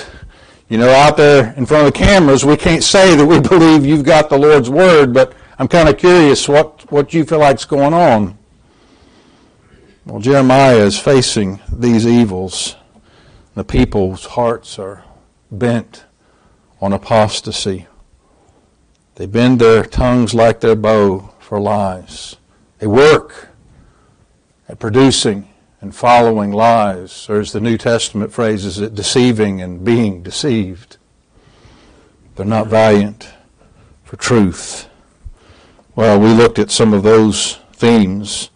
You 0.69 0.79
know, 0.79 0.91
out 0.91 1.17
there 1.17 1.55
in 1.57 1.67
front 1.67 1.89
of 1.89 1.93
the 1.93 1.99
cameras, 1.99 2.45
we 2.45 2.57
can't 2.57 2.85
say 2.85 3.17
that 3.17 3.27
we 3.27 3.41
believe 3.49 3.85
you've 3.85 4.05
got 4.05 4.31
the 4.31 4.39
Lord's 4.39 4.71
word, 4.71 5.13
but 5.13 5.35
I'm 5.59 5.67
kind 5.67 5.89
of 5.89 5.99
curious 5.99 6.49
what, 6.49 6.89
what 6.93 7.13
you 7.13 7.25
feel 7.25 7.41
like's 7.41 7.65
going 7.65 7.95
on. 7.95 8.39
Well, 10.07 10.21
Jeremiah 10.21 10.77
is 10.77 11.01
facing 11.01 11.59
these 11.73 12.07
evils. 12.07 12.77
The 13.55 13.65
people's 13.65 14.27
hearts 14.27 14.79
are 14.81 15.05
bent 15.51 16.05
on 16.81 16.93
apostasy. 16.93 17.87
They 19.15 19.27
bend 19.27 19.61
their 19.61 19.85
tongues 19.85 20.35
like 20.35 20.59
their 20.59 20.75
bow 20.75 21.33
for 21.39 21.61
lies. 21.61 22.37
They 22.79 22.89
work 22.89 23.51
at 24.69 24.81
producing 24.81 25.49
and 25.81 25.95
following 25.95 26.51
lies, 26.51 27.29
or 27.29 27.39
as 27.39 27.53
the 27.53 27.61
New 27.61 27.79
Testament 27.79 28.33
phrases 28.33 28.81
it, 28.81 28.95
deceiving 28.95 29.61
and 29.61 29.85
being 29.85 30.23
deceived. 30.23 30.97
They're 32.35 32.45
not 32.45 32.67
valiant 32.67 33.29
for 34.03 34.17
truth. 34.17 34.89
Well, 35.95 36.19
we 36.19 36.29
looked 36.29 36.59
at 36.59 36.73
some 36.73 36.93
of 36.93 37.05
those 37.05 37.61
themes 37.73 38.51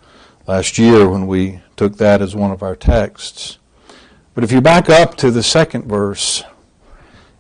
last 0.49 0.77
year 0.77 1.09
when 1.09 1.29
we 1.29 1.61
took 1.77 1.99
that 1.99 2.21
as 2.21 2.35
one 2.35 2.51
of 2.51 2.65
our 2.65 2.75
texts. 2.75 3.58
But 4.39 4.45
if 4.45 4.53
you 4.53 4.61
back 4.61 4.89
up 4.89 5.17
to 5.17 5.33
the 5.33 5.43
second 5.43 5.87
verse, 5.87 6.45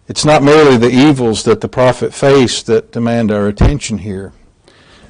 it's 0.08 0.24
not 0.24 0.42
merely 0.42 0.76
the 0.76 0.90
evils 0.90 1.44
that 1.44 1.60
the 1.60 1.68
prophet 1.68 2.12
faced 2.12 2.66
that 2.66 2.90
demand 2.90 3.30
our 3.30 3.46
attention 3.46 3.98
here 3.98 4.32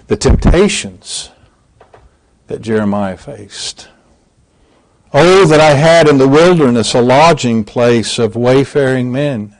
the 0.07 0.14
temptations 0.14 1.30
that 2.49 2.61
Jeremiah 2.61 3.16
faced. 3.16 3.88
Oh, 5.14 5.47
that 5.47 5.61
I 5.61 5.76
had 5.76 6.09
in 6.09 6.18
the 6.18 6.28
wilderness 6.28 6.92
a 6.92 7.00
lodging 7.00 7.64
place 7.64 8.18
of 8.18 8.37
wayfaring 8.37 9.11
men, 9.11 9.57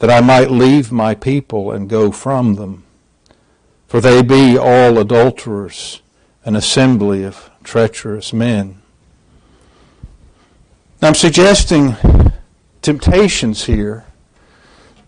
that 0.00 0.10
I 0.10 0.20
might 0.20 0.50
leave 0.50 0.92
my 0.92 1.14
people 1.14 1.72
and 1.72 1.88
go 1.88 2.12
from 2.12 2.56
them. 2.56 2.84
For 3.86 4.02
they 4.02 4.20
be 4.20 4.58
all 4.58 4.98
adulterers, 4.98 6.02
an 6.44 6.56
assembly 6.56 7.24
of 7.24 7.50
treacherous 7.64 8.34
men. 8.34 8.81
Now, 11.02 11.08
I'm 11.08 11.14
suggesting 11.14 11.96
temptations 12.80 13.64
here 13.64 14.06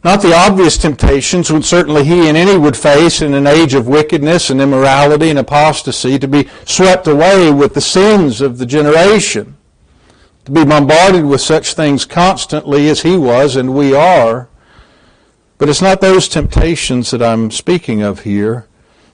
not 0.05 0.21
the 0.21 0.35
obvious 0.35 0.77
temptations 0.77 1.51
which 1.51 1.65
certainly 1.65 2.05
he 2.05 2.29
and 2.29 2.37
any 2.37 2.59
would 2.59 2.77
face 2.77 3.23
in 3.23 3.33
an 3.33 3.47
age 3.47 3.73
of 3.73 3.89
wickedness 3.89 4.51
and 4.51 4.61
immorality 4.61 5.31
and 5.31 5.39
apostasy 5.39 6.19
to 6.19 6.29
be 6.29 6.47
swept 6.67 7.09
away 7.09 7.51
with 7.51 7.73
the 7.73 7.81
sins 7.81 8.43
of 8.43 8.59
the 8.59 8.67
generation, 8.67 9.57
to 10.45 10.53
be 10.53 10.63
bombarded 10.63 11.25
with 11.25 11.41
such 11.41 11.73
things 11.73 12.05
constantly 12.05 12.91
as 12.91 13.01
he 13.01 13.17
was 13.17 13.57
and 13.57 13.75
we 13.75 13.95
are. 13.95 14.51
But 15.57 15.71
it's 15.71 15.81
not 15.81 16.03
those 16.03 16.29
temptations 16.29 17.11
that 17.11 17.23
I'm 17.23 17.51
speaking 17.51 18.03
of 18.03 18.21
here. 18.21 18.67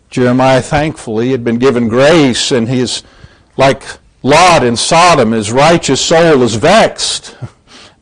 Jeremiah, 0.09 0.61
thankfully, 0.61 1.31
had 1.31 1.45
been 1.45 1.61
given 1.61 1.87
grace, 1.87 2.51
and 2.51 2.69
he 2.69 2.81
is 2.81 3.05
like 3.57 3.85
Lot 4.23 4.65
in 4.65 4.77
Sodom. 4.77 5.33
His 5.33 5.51
righteous 5.51 6.01
soul 6.01 6.43
is 6.43 6.55
vexed 6.55 7.37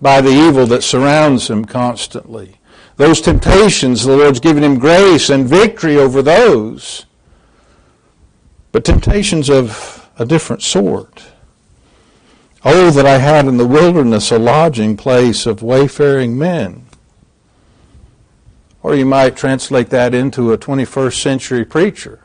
by 0.00 0.20
the 0.20 0.30
evil 0.30 0.66
that 0.66 0.82
surrounds 0.82 1.48
him 1.48 1.64
constantly. 1.64 2.58
Those 2.96 3.20
temptations, 3.20 4.04
the 4.04 4.16
Lord's 4.16 4.40
given 4.40 4.64
him 4.64 4.78
grace 4.78 5.30
and 5.30 5.48
victory 5.48 5.96
over 5.96 6.20
those. 6.20 7.06
But 8.72 8.84
temptations 8.84 9.48
of 9.48 10.08
a 10.18 10.26
different 10.26 10.62
sort. 10.62 11.24
Oh, 12.64 12.90
that 12.90 13.06
I 13.06 13.18
had 13.18 13.46
in 13.46 13.56
the 13.56 13.66
wilderness 13.66 14.32
a 14.32 14.38
lodging 14.38 14.96
place 14.96 15.46
of 15.46 15.62
wayfaring 15.62 16.36
men. 16.36 16.86
Or 18.82 18.96
you 18.96 19.06
might 19.06 19.36
translate 19.36 19.90
that 19.90 20.12
into 20.12 20.52
a 20.52 20.58
21st 20.58 21.22
century 21.22 21.64
preacher. 21.64 22.20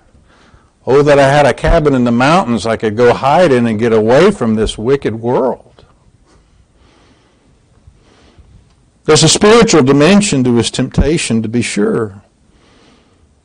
Oh, 0.86 1.02
that 1.02 1.18
I 1.18 1.30
had 1.30 1.46
a 1.46 1.54
cabin 1.54 1.94
in 1.94 2.04
the 2.04 2.12
mountains 2.12 2.66
I 2.66 2.76
could 2.76 2.98
go 2.98 3.14
hide 3.14 3.52
in 3.52 3.68
and 3.68 3.80
get 3.80 3.94
away 3.94 4.32
from 4.32 4.56
this 4.56 4.78
wicked 4.78 5.16
world. 5.16 5.86
There's 9.06 9.24
a 9.24 9.30
spiritual 9.30 9.84
dimension 9.84 10.44
to 10.44 10.56
his 10.56 10.72
temptation, 10.72 11.42
to 11.42 11.50
be 11.50 11.62
sure. 11.62 12.22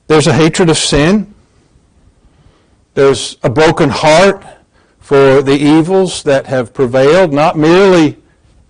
There's 0.06 0.26
a 0.26 0.32
hatred 0.32 0.70
of 0.70 0.78
sin. 0.78 1.34
There's 2.94 3.36
a 3.42 3.50
broken 3.50 3.90
heart 3.90 4.44
for 4.98 5.42
the 5.42 5.56
evils 5.56 6.22
that 6.24 6.46
have 6.46 6.74
prevailed, 6.74 7.32
not 7.32 7.56
merely 7.56 8.18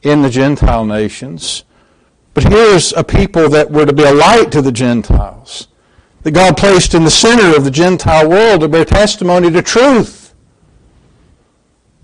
in 0.03 0.23
the 0.23 0.31
Gentile 0.31 0.85
nations, 0.85 1.65
but 2.35 2.45
here's 2.45 2.93
a 2.93 3.03
people 3.03 3.49
that 3.49 3.71
were 3.71 3.87
to 3.87 3.93
be 3.93 4.05
a 4.05 4.13
light 4.13 4.53
to 4.53 4.63
the 4.63 4.73
Gentiles, 4.73 5.68
that 6.23 6.33
God 6.33 6.57
placed 6.57 6.95
in 6.95 7.05
the 7.05 7.11
center 7.11 7.57
of 7.57 7.65
the 7.65 7.71
Gentile 7.71 8.29
world 8.29 8.61
to 8.61 8.69
bear 8.69 8.85
testimony 8.85 9.51
to 9.51 9.63
truth. 9.63 10.19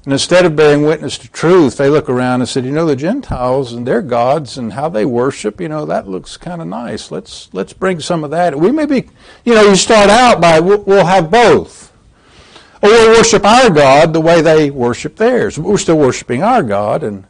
And 0.05 0.13
instead 0.13 0.45
of 0.45 0.55
bearing 0.55 0.83
witness 0.83 1.17
to 1.19 1.31
truth, 1.31 1.79
they 1.79 1.89
look 1.89 2.11
around 2.11 2.43
and 2.43 2.49
said, 2.49 2.67
you 2.67 2.73
know, 2.73 2.85
the 2.85 2.95
Gentiles 2.95 3.73
and 3.73 3.87
their 3.87 4.03
gods 4.03 4.59
and 4.59 4.75
how 4.75 4.91
they 4.91 5.07
worship, 5.07 5.61
you 5.61 5.69
know, 5.69 5.87
that 5.87 6.07
looks 6.07 6.37
kind 6.37 6.61
of 6.61 6.69
nice. 6.69 7.11
Let's 7.11 7.49
let's 7.55 7.73
bring 7.73 8.01
some 8.01 8.23
of 8.23 8.31
that. 8.31 8.59
We 8.59 8.71
may 8.71 8.85
be, 8.85 9.09
you 9.47 9.55
know, 9.55 9.63
you 9.63 9.77
start 9.77 10.11
out 10.11 10.43
by 10.43 10.61
we'll, 10.61 10.83
we'll 10.83 11.07
have 11.07 11.31
both. 11.31 11.91
Or 12.83 12.91
we'll 12.91 13.17
worship 13.17 13.47
our 13.47 13.71
God 13.71 14.13
the 14.13 14.21
way 14.21 14.43
they 14.43 14.71
worship 14.71 15.17
theirs. 15.17 15.59
We're 15.59 15.79
still 15.79 15.97
worshiping 15.97 16.43
our 16.43 16.63
God, 16.63 17.03
and 17.03 17.25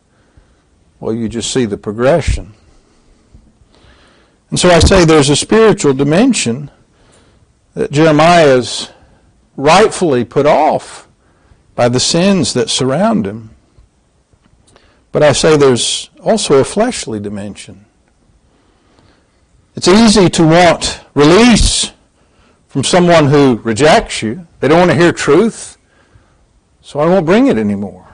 well, 0.99 1.15
you 1.15 1.29
just 1.29 1.53
see 1.53 1.67
the 1.67 1.77
progression. 1.77 2.55
And 4.51 4.59
so 4.59 4.71
I 4.71 4.79
say 4.79 5.05
there's 5.05 5.31
a 5.31 5.37
spiritual 5.37 5.95
dimension 5.95 6.71
that 7.75 7.91
Jeremiah 7.91 8.57
is 8.57 8.91
rightfully 9.57 10.25
put 10.25 10.47
off 10.47 11.09
by 11.75 11.89
the 11.89 12.01
sins 12.01 12.55
that 12.55 12.71
surround 12.71 13.27
him. 13.27 13.51
But 15.13 15.23
I 15.23 15.33
say 15.33 15.57
there's 15.57 16.11
also 16.23 16.59
a 16.59 16.65
fleshly 16.65 17.21
dimension. 17.21 17.85
It's 19.77 19.89
easy 19.89 20.29
to 20.31 20.47
want 20.47 21.01
release 21.15 21.93
from 22.69 22.85
someone 22.85 23.27
who 23.27 23.57
rejects 23.65 24.23
you. 24.23 24.47
They 24.61 24.69
don't 24.69 24.79
want 24.79 24.91
to 24.91 24.97
hear 24.97 25.13
truth, 25.13 25.79
so 26.81 27.01
I 27.01 27.07
won't 27.07 27.27
bring 27.27 27.49
it 27.49 27.59
anymore. 27.59 28.07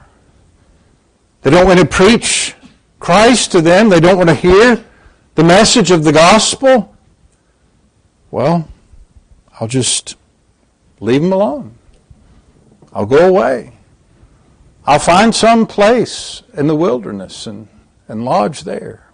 They 1.41 1.49
don't 1.49 1.65
want 1.65 1.79
to 1.79 1.85
preach 1.85 2.55
Christ 2.99 3.51
to 3.53 3.61
them. 3.61 3.89
They 3.89 3.99
don't 3.99 4.17
want 4.17 4.29
to 4.29 4.35
hear 4.35 4.83
the 5.35 5.43
message 5.43 5.91
of 5.91 6.03
the 6.03 6.11
gospel. 6.11 6.95
Well, 8.29 8.67
I'll 9.59 9.67
just 9.67 10.15
leave 10.99 11.21
them 11.21 11.33
alone. 11.33 11.75
I'll 12.93 13.05
go 13.05 13.27
away. 13.27 13.73
I'll 14.85 14.99
find 14.99 15.33
some 15.33 15.67
place 15.67 16.41
in 16.53 16.67
the 16.67 16.75
wilderness 16.75 17.45
and, 17.47 17.67
and 18.07 18.25
lodge 18.25 18.61
there. 18.61 19.07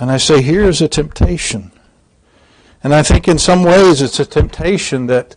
And 0.00 0.10
I 0.10 0.16
say, 0.16 0.42
here's 0.42 0.82
a 0.82 0.88
temptation. 0.88 1.70
And 2.82 2.94
I 2.94 3.02
think 3.02 3.28
in 3.28 3.38
some 3.38 3.62
ways 3.62 4.02
it's 4.02 4.18
a 4.18 4.26
temptation 4.26 5.06
that 5.06 5.36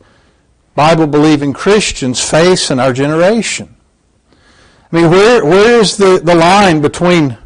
Bible 0.74 1.08
believing 1.08 1.54
Christians 1.54 2.28
face 2.28 2.72
in 2.72 2.80
our 2.80 2.92
generation. 2.92 3.76
I 4.92 4.96
mean, 4.96 5.12
where, 5.12 5.46
where 5.46 5.80
is 5.80 5.98
the, 5.98 6.20
the 6.24 6.36
line 6.36 6.82
between 6.82 7.38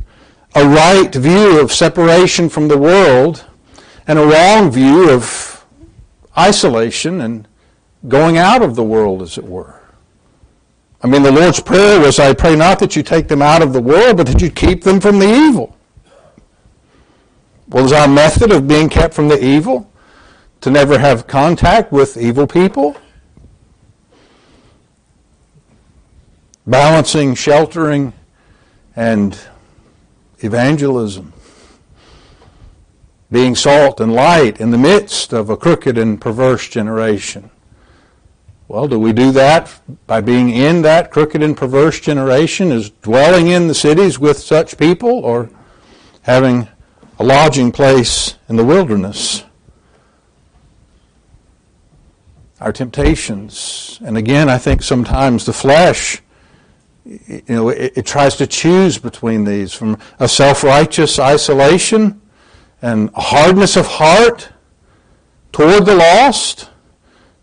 a 0.56 0.68
right 0.68 1.14
view 1.14 1.60
of 1.60 1.72
separation 1.72 2.50
from 2.50 2.68
the 2.68 2.78
world 2.78 3.46
and 4.08 4.18
a 4.18 4.26
wrong 4.26 4.72
view 4.72 5.10
of 5.10 5.66
isolation 6.38 7.22
and 7.22 7.48
going 8.08 8.38
out 8.38 8.62
of 8.62 8.76
the 8.76 8.84
world, 8.84 9.22
as 9.22 9.38
it 9.38 9.46
were? 9.46 9.80
I 11.02 11.08
mean, 11.08 11.24
the 11.24 11.32
Lord's 11.32 11.60
Prayer 11.60 12.00
was, 12.00 12.20
I 12.20 12.34
pray 12.34 12.56
not 12.56 12.80
that 12.80 12.96
you 12.96 13.04
take 13.04 13.28
them 13.28 13.42
out 13.42 13.62
of 13.62 13.72
the 13.72 13.82
world, 13.82 14.18
but 14.18 14.28
that 14.28 14.42
you 14.42 14.50
keep 14.50 14.84
them 14.84 15.00
from 15.00 15.20
the 15.20 15.32
evil. 15.32 15.78
Well, 17.70 17.86
is 17.86 17.94
our 17.94 18.08
method 18.08 18.52
of 18.52 18.68
being 18.68 18.90
kept 18.90 19.14
from 19.14 19.28
the 19.28 19.42
evil 19.44 19.90
to 20.62 20.72
never 20.72 20.98
have 20.98 21.28
contact 21.28 21.92
with 21.92 22.18
evil 22.18 22.48
people? 22.48 22.98
Balancing, 26.66 27.36
sheltering, 27.36 28.14
and 28.96 29.40
evangelism. 30.40 31.34
Being 33.32 33.56
salt 33.56 34.00
and 34.00 34.14
light 34.14 34.60
in 34.60 34.72
the 34.72 34.78
midst 34.78 35.34
of 35.34 35.50
a 35.50 35.58
crooked 35.58 35.98
and 35.98 36.20
perverse 36.20 36.68
generation. 36.68 37.52
Well, 38.68 38.88
do 38.88 39.00
we 39.00 39.14
do 39.14 39.32
that 39.32 39.82
by 40.06 40.22
being 40.22 40.50
in 40.50 40.84
that 40.84 41.10
crooked 41.10 41.42
and 41.42 41.58
perverse 41.58 42.00
generation, 42.00 42.72
is 42.72 42.90
dwelling 42.90 43.48
in 43.48 43.68
the 43.68 43.74
cities 43.74 44.20
with 44.20 44.38
such 44.38 44.78
people, 44.78 45.10
or 45.10 45.50
having 46.22 46.68
a 47.18 47.24
lodging 47.24 47.72
place 47.72 48.36
in 48.48 48.56
the 48.56 48.66
wilderness? 48.66 49.44
Our 52.62 52.72
temptations, 52.72 54.00
and 54.04 54.18
again, 54.18 54.50
I 54.50 54.58
think 54.58 54.84
sometimes 54.84 55.46
the 55.46 55.54
flesh, 55.54 56.22
you 57.10 57.44
know, 57.48 57.70
it, 57.70 57.94
it 57.96 58.06
tries 58.06 58.36
to 58.36 58.48
choose 58.48 58.98
between 58.98 59.44
these 59.44 59.74
from 59.74 59.98
a 60.20 60.28
self 60.28 60.64
righteous 60.64 61.20
isolation 61.20 62.22
and 62.82 63.10
hardness 63.16 63.76
of 63.76 63.88
heart 63.88 64.50
toward 65.52 65.86
the 65.86 65.96
lost 65.96 66.70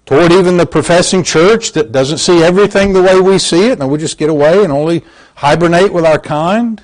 toward 0.07 0.31
even 0.31 0.57
the 0.57 0.65
professing 0.67 1.23
church 1.23 1.73
that 1.73 1.91
doesn't 1.93 2.19
see 2.19 2.43
everything 2.43 2.93
the 2.93 3.03
way 3.03 3.21
we 3.21 3.39
see 3.39 3.69
it, 3.69 3.81
and 3.81 3.91
we 3.91 3.99
just 3.99 4.17
get 4.17 4.31
away 4.31 4.63
and 4.63 4.73
only 4.73 5.05
hibernate 5.35 5.93
with 5.93 6.07
our 6.07 6.19
kind? 6.19 6.83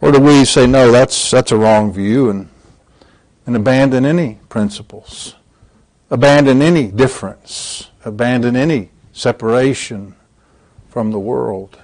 Or 0.00 0.10
do 0.10 0.18
we 0.18 0.44
say, 0.44 0.66
no, 0.66 0.90
that's, 0.90 1.30
that's 1.30 1.52
a 1.52 1.56
wrong 1.56 1.92
view 1.92 2.30
and, 2.30 2.48
and 3.46 3.54
abandon 3.54 4.06
any 4.06 4.38
principles, 4.48 5.34
abandon 6.10 6.62
any 6.62 6.90
difference, 6.90 7.90
abandon 8.04 8.56
any 8.56 8.90
separation 9.12 10.14
from 10.98 11.12
the 11.12 11.18
world? 11.20 11.78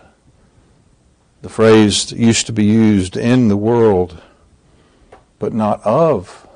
The 1.42 1.48
phrase 1.48 2.10
used 2.10 2.46
to 2.46 2.52
be 2.52 2.64
used 2.64 3.16
in 3.16 3.46
the 3.46 3.56
world, 3.56 4.20
but 5.38 5.52
not 5.52 5.80
of 5.84 6.48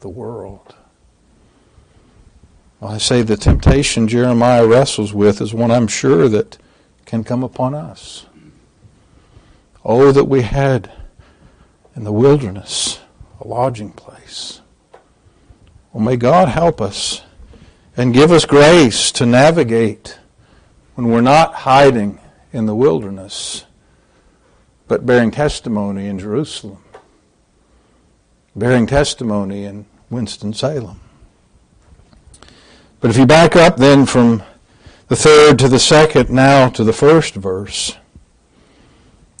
the 0.00 0.08
world. 0.08 0.74
Well, 2.80 2.92
I 2.92 2.96
say 2.96 3.20
the 3.20 3.36
temptation 3.36 4.08
Jeremiah 4.08 4.66
wrestles 4.66 5.12
with 5.12 5.42
is 5.42 5.52
one 5.52 5.70
I'm 5.70 5.86
sure 5.86 6.30
that 6.30 6.56
can 7.04 7.24
come 7.24 7.44
upon 7.44 7.74
us. 7.74 8.24
Oh, 9.84 10.10
that 10.10 10.24
we 10.24 10.40
had 10.40 10.90
in 11.94 12.04
the 12.04 12.12
wilderness 12.12 13.00
a 13.38 13.46
lodging 13.46 13.92
place. 13.92 14.62
Well, 15.92 16.02
may 16.02 16.16
God 16.16 16.48
help 16.48 16.80
us 16.80 17.20
and 17.98 18.14
give 18.14 18.32
us 18.32 18.46
grace 18.46 19.12
to 19.12 19.26
navigate 19.26 20.18
when 20.98 21.10
we're 21.10 21.20
not 21.20 21.54
hiding 21.54 22.18
in 22.52 22.66
the 22.66 22.74
wilderness, 22.74 23.64
but 24.88 25.06
bearing 25.06 25.30
testimony 25.30 26.08
in 26.08 26.18
Jerusalem, 26.18 26.82
bearing 28.56 28.84
testimony 28.84 29.62
in 29.62 29.86
Winston-Salem. 30.10 30.98
But 32.98 33.12
if 33.12 33.16
you 33.16 33.26
back 33.26 33.54
up 33.54 33.76
then 33.76 34.06
from 34.06 34.42
the 35.06 35.14
third 35.14 35.60
to 35.60 35.68
the 35.68 35.78
second, 35.78 36.30
now 36.30 36.68
to 36.70 36.82
the 36.82 36.92
first 36.92 37.36
verse. 37.36 37.96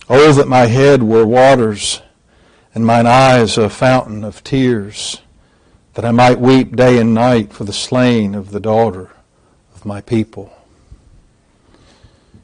Oh, 0.08 0.32
that 0.34 0.46
my 0.46 0.66
head 0.66 1.02
were 1.02 1.26
waters, 1.26 2.02
and 2.72 2.86
mine 2.86 3.08
eyes 3.08 3.58
a 3.58 3.68
fountain 3.68 4.22
of 4.22 4.44
tears, 4.44 5.22
that 5.94 6.04
I 6.04 6.12
might 6.12 6.38
weep 6.38 6.76
day 6.76 6.98
and 6.98 7.14
night 7.14 7.52
for 7.52 7.64
the 7.64 7.72
slain 7.72 8.36
of 8.36 8.52
the 8.52 8.60
daughter 8.60 9.10
of 9.74 9.84
my 9.84 10.00
people. 10.00 10.52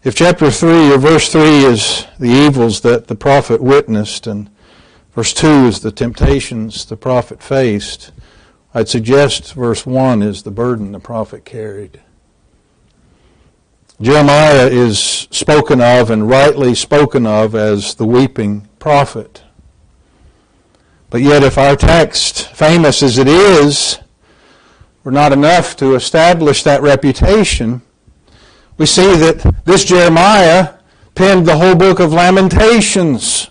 If 0.04 0.14
chapter 0.14 0.50
3 0.50 0.92
or 0.92 0.98
verse 0.98 1.32
3 1.32 1.40
is 1.64 2.06
the 2.18 2.28
evils 2.28 2.82
that 2.82 3.06
the 3.06 3.14
prophet 3.14 3.62
witnessed, 3.62 4.26
and 4.26 4.50
verse 5.14 5.32
2 5.32 5.46
is 5.64 5.80
the 5.80 5.90
temptations 5.90 6.84
the 6.84 6.96
prophet 6.98 7.42
faced, 7.42 8.12
I'd 8.74 8.90
suggest 8.90 9.54
verse 9.54 9.86
1 9.86 10.20
is 10.20 10.42
the 10.42 10.50
burden 10.50 10.92
the 10.92 11.00
prophet 11.00 11.46
carried. 11.46 12.02
Jeremiah 13.98 14.66
is 14.66 15.26
spoken 15.30 15.80
of 15.80 16.10
and 16.10 16.28
rightly 16.28 16.74
spoken 16.74 17.26
of 17.26 17.54
as 17.54 17.94
the 17.94 18.04
weeping 18.04 18.68
prophet. 18.78 19.42
But 21.08 21.22
yet, 21.22 21.42
if 21.42 21.56
our 21.56 21.76
text, 21.76 22.48
famous 22.48 23.02
as 23.02 23.16
it 23.16 23.26
is, 23.26 24.00
were 25.02 25.12
not 25.12 25.32
enough 25.32 25.76
to 25.76 25.94
establish 25.94 26.62
that 26.62 26.82
reputation, 26.82 27.80
we 28.76 28.86
see 28.86 29.16
that 29.16 29.64
this 29.64 29.84
Jeremiah 29.84 30.74
penned 31.14 31.46
the 31.46 31.56
whole 31.56 31.76
book 31.76 32.00
of 32.00 32.12
Lamentations. 32.12 33.50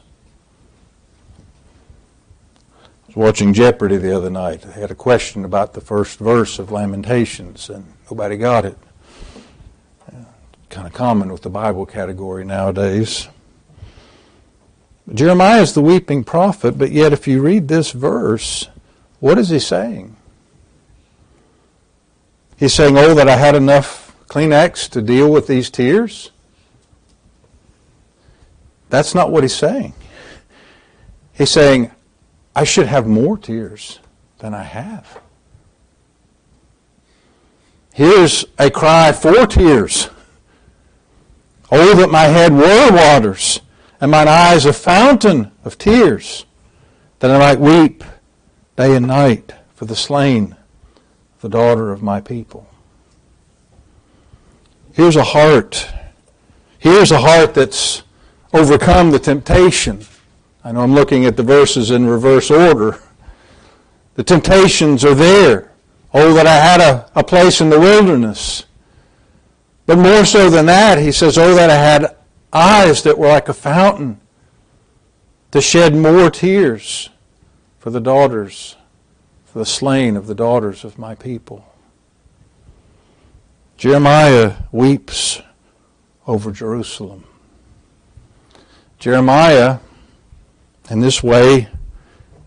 I 2.81 3.07
was 3.07 3.15
watching 3.15 3.53
Jeopardy 3.53 3.97
the 3.97 4.15
other 4.15 4.29
night. 4.29 4.65
I 4.65 4.71
had 4.71 4.91
a 4.91 4.95
question 4.95 5.45
about 5.45 5.73
the 5.73 5.81
first 5.81 6.19
verse 6.19 6.59
of 6.59 6.71
Lamentations, 6.71 7.69
and 7.69 7.85
nobody 8.09 8.37
got 8.37 8.65
it. 8.65 8.77
Kind 10.69 10.87
of 10.87 10.93
common 10.93 11.31
with 11.31 11.43
the 11.43 11.49
Bible 11.49 11.85
category 11.85 12.43
nowadays. 12.43 13.29
Jeremiah 15.13 15.61
is 15.61 15.73
the 15.73 15.81
weeping 15.81 16.23
prophet, 16.23 16.77
but 16.77 16.91
yet 16.91 17.13
if 17.13 17.27
you 17.27 17.41
read 17.41 17.67
this 17.67 17.91
verse, 17.91 18.67
what 19.19 19.37
is 19.37 19.49
he 19.49 19.59
saying? 19.59 20.15
He's 22.57 22.73
saying, 22.73 22.97
Oh, 22.97 23.13
that 23.13 23.29
I 23.29 23.35
had 23.35 23.55
enough 23.55 24.02
Kleenex 24.27 24.89
to 24.91 25.01
deal 25.01 25.31
with 25.31 25.47
these 25.47 25.69
tears. 25.69 26.31
That's 28.89 29.15
not 29.15 29.31
what 29.31 29.43
he's 29.43 29.55
saying. 29.55 29.93
He's 31.33 31.49
saying, 31.49 31.91
I 32.55 32.63
should 32.63 32.87
have 32.87 33.07
more 33.07 33.37
tears 33.37 33.99
than 34.39 34.53
I 34.53 34.63
have. 34.63 35.19
Here's 37.93 38.45
a 38.57 38.69
cry 38.69 39.11
for 39.11 39.45
tears. 39.45 40.09
Oh, 41.71 41.95
that 41.95 42.11
my 42.11 42.23
head 42.23 42.53
were 42.53 42.91
waters, 42.91 43.61
and 43.99 44.11
mine 44.11 44.27
eyes 44.27 44.65
a 44.65 44.73
fountain 44.73 45.51
of 45.63 45.77
tears, 45.77 46.45
that 47.19 47.31
I 47.31 47.39
might 47.39 47.59
weep 47.59 48.03
day 48.75 48.95
and 48.95 49.07
night 49.07 49.53
for 49.73 49.85
the 49.85 49.95
slain, 49.95 50.55
the 51.41 51.49
daughter 51.49 51.91
of 51.91 52.03
my 52.03 52.21
people. 52.21 52.67
Here's 54.93 55.15
a 55.15 55.23
heart. 55.23 55.87
Here's 56.79 57.11
a 57.11 57.19
heart 57.19 57.53
that's 57.53 58.03
overcome 58.53 59.11
the 59.11 59.19
temptation 59.19 60.05
I 60.63 60.71
know 60.71 60.79
I'm 60.79 60.93
looking 60.93 61.25
at 61.25 61.35
the 61.35 61.43
verses 61.43 61.91
in 61.91 62.05
reverse 62.05 62.49
order. 62.49 62.99
The 64.15 64.23
temptations 64.23 65.03
are 65.03 65.15
there. 65.15 65.71
Oh, 66.13 66.33
that 66.35 66.47
I 66.47 66.55
had 66.55 66.79
a, 66.79 67.11
a 67.15 67.23
place 67.23 67.59
in 67.59 67.69
the 67.69 67.79
wilderness. 67.79 68.65
But 69.85 69.97
more 69.97 70.23
so 70.23 70.49
than 70.49 70.67
that, 70.67 70.99
he 70.99 71.11
says, 71.11 71.37
Oh, 71.37 71.53
that 71.55 71.69
I 71.69 71.75
had 71.75 72.15
eyes 72.53 73.03
that 73.03 73.17
were 73.17 73.27
like 73.27 73.49
a 73.49 73.53
fountain 73.53 74.21
to 75.51 75.59
shed 75.59 75.95
more 75.95 76.29
tears 76.29 77.09
for 77.79 77.89
the 77.89 77.99
daughters, 77.99 78.77
for 79.43 79.59
the 79.59 79.65
slain 79.65 80.15
of 80.15 80.27
the 80.27 80.35
daughters 80.35 80.85
of 80.85 80.97
my 80.97 81.13
people. 81.13 81.72
Jeremiah 83.77 84.55
weeps 84.71 85.41
over 86.25 86.51
Jerusalem. 86.51 87.25
Jeremiah 88.99 89.79
in 90.89 90.99
this 90.99 91.21
way 91.21 91.67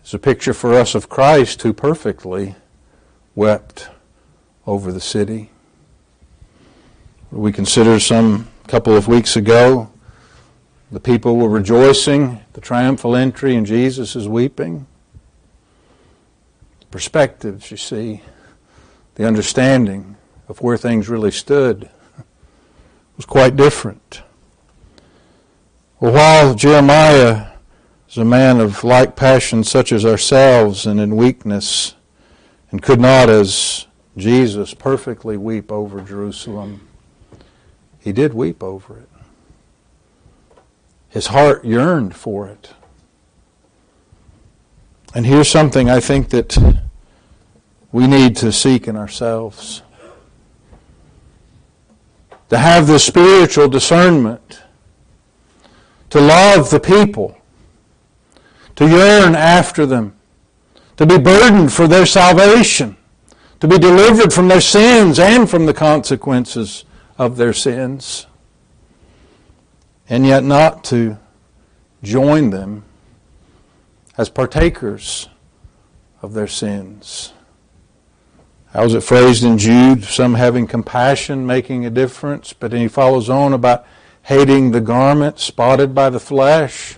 is 0.03 0.13
a 0.13 0.19
picture 0.19 0.53
for 0.53 0.73
us 0.73 0.95
of 0.95 1.09
Christ 1.09 1.61
who 1.61 1.73
perfectly 1.73 2.55
wept 3.35 3.89
over 4.65 4.91
the 4.91 5.01
city. 5.01 5.51
We 7.31 7.51
considered 7.51 7.99
some 7.99 8.47
couple 8.67 8.95
of 8.95 9.07
weeks 9.07 9.35
ago 9.35 9.91
the 10.91 10.99
people 11.01 11.35
were 11.35 11.49
rejoicing, 11.49 12.39
the 12.53 12.61
triumphal 12.61 13.15
entry, 13.15 13.55
and 13.55 13.65
Jesus 13.65 14.15
is 14.15 14.27
weeping. 14.27 14.87
Perspectives, 16.89 17.69
you 17.69 17.77
see, 17.77 18.21
the 19.15 19.27
understanding 19.27 20.15
of 20.47 20.61
where 20.61 20.77
things 20.77 21.09
really 21.09 21.31
stood 21.31 21.89
was 23.15 23.25
quite 23.25 23.55
different. 23.55 24.21
Well, 25.99 26.13
while 26.13 26.55
Jeremiah 26.55 27.47
is 28.07 28.17
a 28.17 28.25
man 28.25 28.59
of 28.59 28.83
like 28.83 29.15
passion 29.15 29.63
such 29.63 29.91
as 29.91 30.05
ourselves 30.05 30.85
and 30.85 30.99
in 30.99 31.15
weakness, 31.15 31.95
and 32.71 32.81
could 32.81 32.99
not, 32.99 33.29
as 33.29 33.87
Jesus, 34.15 34.73
perfectly 34.73 35.37
weep 35.37 35.71
over 35.71 36.01
Jerusalem, 36.01 36.87
he 37.99 38.11
did 38.11 38.33
weep 38.33 38.61
over 38.61 38.99
it. 38.99 39.09
His 41.09 41.27
heart 41.27 41.65
yearned 41.65 42.15
for 42.15 42.47
it. 42.47 42.73
And 45.15 45.25
here's 45.25 45.49
something 45.49 45.89
I 45.89 45.99
think 45.99 46.29
that 46.29 46.57
we 47.91 48.05
need 48.05 48.35
to 48.37 48.51
seek 48.51 48.87
in 48.87 48.95
ourselves 48.95 49.81
to 52.49 52.57
have 52.57 52.87
the 52.87 52.99
spiritual 52.99 53.67
discernment, 53.67 54.63
to 56.09 56.19
love 56.19 56.69
the 56.69 56.79
people, 56.79 57.37
to 58.75 58.87
yearn 58.87 59.35
after 59.35 59.85
them, 59.85 60.15
to 60.95 61.05
be 61.05 61.17
burdened 61.17 61.73
for 61.73 61.87
their 61.87 62.05
salvation, 62.05 62.95
to 63.59 63.67
be 63.67 63.77
delivered 63.77 64.31
from 64.31 64.47
their 64.47 64.61
sins 64.61 65.19
and 65.19 65.49
from 65.49 65.65
the 65.65 65.73
consequences 65.73 66.85
of 67.17 67.37
their 67.37 67.53
sins, 67.53 68.27
and 70.09 70.25
yet 70.25 70.43
not 70.43 70.83
to 70.85 71.17
join 72.03 72.49
them 72.51 72.83
as 74.17 74.29
partakers 74.29 75.27
of 76.21 76.33
their 76.33 76.47
sins. 76.47 77.33
How's 78.77 78.93
it 78.93 79.01
phrased 79.01 79.43
in 79.43 79.57
Jude? 79.57 80.03
Some 80.03 80.35
having 80.35 80.67
compassion, 80.67 81.47
making 81.47 81.83
a 81.83 81.89
difference, 81.89 82.53
but 82.53 82.69
then 82.69 82.81
he 82.81 82.87
follows 82.87 83.27
on 83.27 83.51
about 83.51 83.87
hating 84.21 84.69
the 84.69 84.81
garment 84.81 85.39
spotted 85.39 85.95
by 85.95 86.11
the 86.11 86.19
flesh. 86.19 86.95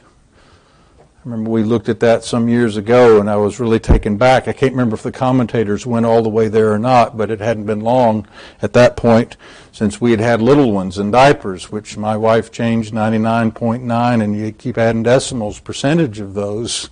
I 1.00 1.04
remember 1.24 1.50
we 1.50 1.63
looked 1.63 1.88
at 1.88 2.02
that 2.02 2.26
some 2.26 2.50
years 2.50 2.76
ago 2.76 3.22
and 3.22 3.30
I 3.30 3.38
was 3.38 3.62
really 3.62 3.80
taken 3.80 4.18
back. 4.18 4.50
I 4.50 4.52
can't 4.52 4.74
remember 4.74 4.96
if 4.96 5.04
the 5.04 5.13
commentators 5.13 5.86
went 5.86 6.06
all 6.06 6.22
the 6.22 6.28
way 6.28 6.50
there 6.50 6.74
or 6.74 6.80
not, 6.80 7.15
but 7.15 7.32
it 7.32 7.39
hadn't 7.39 7.65
been 7.65 7.80
long 7.80 8.28
at 8.62 8.74
that 8.74 8.98
point 8.98 9.38
since 9.72 10.02
we 10.02 10.12
had 10.12 10.20
had 10.20 10.42
little 10.42 10.74
ones 10.74 10.98
in 10.98 11.12
diapers, 11.12 11.72
which 11.72 11.96
my 11.96 12.18
wife 12.18 12.52
changed 12.52 12.94
99.9 12.94 14.22
and 14.22 14.36
you 14.36 14.52
keep 14.52 14.78
adding 14.78 15.04
decimals 15.04 15.62
percentage 15.62 16.20
of 16.20 16.34
those. 16.34 16.89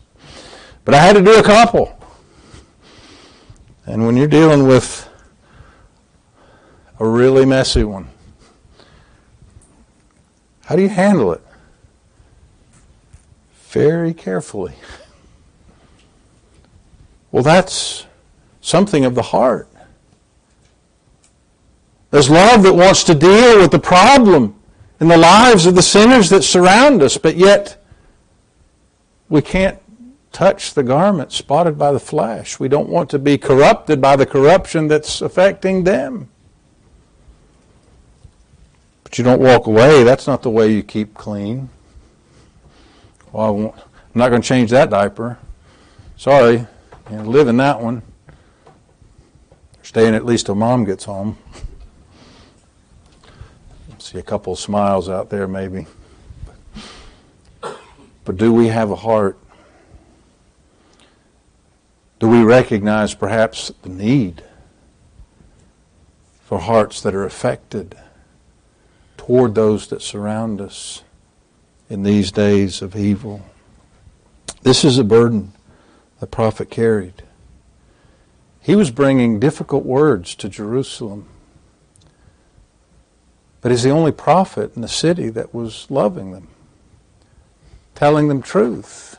But 0.86 0.94
I 0.96 1.00
had 1.00 1.18
to 1.18 1.22
do 1.22 1.38
a 1.38 1.44
couple. 1.44 1.97
And 3.88 4.06
when 4.06 4.18
you're 4.18 4.28
dealing 4.28 4.68
with 4.68 5.10
a 7.00 7.08
really 7.08 7.46
messy 7.46 7.86
one, 7.86 8.10
how 10.66 10.76
do 10.76 10.82
you 10.82 10.90
handle 10.90 11.32
it? 11.32 11.42
Very 13.70 14.14
carefully. 14.14 14.74
Well, 17.32 17.44
that's 17.44 18.06
something 18.60 19.06
of 19.06 19.16
the 19.16 19.22
heart. 19.22 19.70
There's 22.12 22.30
love 22.30 22.64
that 22.64 22.74
wants 22.74 23.06
to 23.06 23.16
deal 23.16 23.60
with 23.60 23.72
the 23.72 23.80
problem 23.80 24.60
in 25.00 25.08
the 25.08 25.18
lives 25.18 25.66
of 25.66 25.76
the 25.76 25.82
sinners 25.82 26.30
that 26.30 26.44
surround 26.44 27.02
us, 27.02 27.18
but 27.18 27.38
yet 27.38 27.82
we 29.30 29.42
can't 29.42 29.80
touch 30.38 30.76
the 30.76 30.84
garment 30.84 31.32
spotted 31.32 31.80
by 31.80 31.92
the 31.92 32.00
flesh. 32.00 32.60
We 32.60 32.68
don't 32.68 32.90
want 32.90 33.10
to 33.10 33.18
be 33.18 33.40
corrupted 33.40 34.00
by 34.00 34.16
the 34.16 34.28
corruption 34.28 34.88
that's 34.88 35.20
affecting 35.20 35.84
them. 35.84 36.30
But 39.04 39.18
you 39.18 39.24
don't 39.24 39.42
walk 39.42 39.66
away. 39.66 40.04
That's 40.04 40.28
not 40.28 40.44
the 40.44 40.52
way 40.52 40.72
you 40.72 40.84
keep 40.84 41.16
clean. 41.16 41.70
Well, 43.32 43.74
I'm 43.76 44.14
not 44.14 44.30
going 44.30 44.44
to 44.44 44.48
change 44.48 44.70
that 44.70 44.92
diaper. 44.92 45.40
Sorry. 46.18 46.68
You 47.10 47.16
know, 47.16 47.24
live 47.24 47.48
in 47.48 47.58
that 47.58 47.82
one. 47.82 48.04
Staying 49.82 50.14
at 50.14 50.24
least 50.24 50.46
till 50.46 50.54
mom 50.54 50.86
gets 50.86 51.06
home. 51.06 51.36
See 53.98 54.20
a 54.20 54.24
couple 54.24 54.54
of 54.54 54.60
smiles 54.60 55.10
out 55.10 55.32
there, 55.32 55.48
maybe. 55.48 55.88
But 58.24 58.38
do 58.38 58.54
we 58.54 58.68
have 58.68 58.92
a 58.92 58.96
heart 58.96 59.40
we 62.38 62.44
recognize 62.44 63.16
perhaps 63.16 63.72
the 63.82 63.90
need 63.90 64.44
for 66.44 66.60
hearts 66.60 67.02
that 67.02 67.16
are 67.16 67.26
affected 67.26 67.98
toward 69.18 69.56
those 69.56 69.88
that 69.88 70.04
surround 70.04 70.62
us 70.62 71.02
in 71.90 72.04
these 72.04 72.32
days 72.32 72.84
of 72.84 72.96
evil? 72.96 73.44
This 74.62 74.86
is 74.86 75.00
a 75.00 75.04
burden 75.04 75.54
the 76.20 76.28
prophet 76.28 76.70
carried. 76.70 77.24
He 78.62 78.76
was 78.76 78.92
bringing 78.92 79.40
difficult 79.40 79.84
words 79.84 80.36
to 80.36 80.48
Jerusalem. 80.48 81.28
But 83.62 83.72
he's 83.72 83.84
the 83.84 83.90
only 83.90 84.12
prophet 84.12 84.76
in 84.76 84.84
the 84.84 84.88
city 84.88 85.30
that 85.30 85.56
was 85.56 85.90
loving 85.90 86.34
them, 86.34 86.50
telling 87.96 88.28
them 88.28 88.44
truth. 88.44 89.18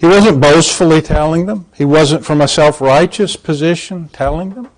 He 0.00 0.06
wasn't 0.06 0.40
boastfully 0.40 1.02
telling 1.02 1.44
them. 1.44 1.66
He 1.74 1.84
wasn't 1.84 2.24
from 2.24 2.40
a 2.40 2.48
self-righteous 2.48 3.36
position 3.36 4.08
telling 4.08 4.54
them. 4.54 4.70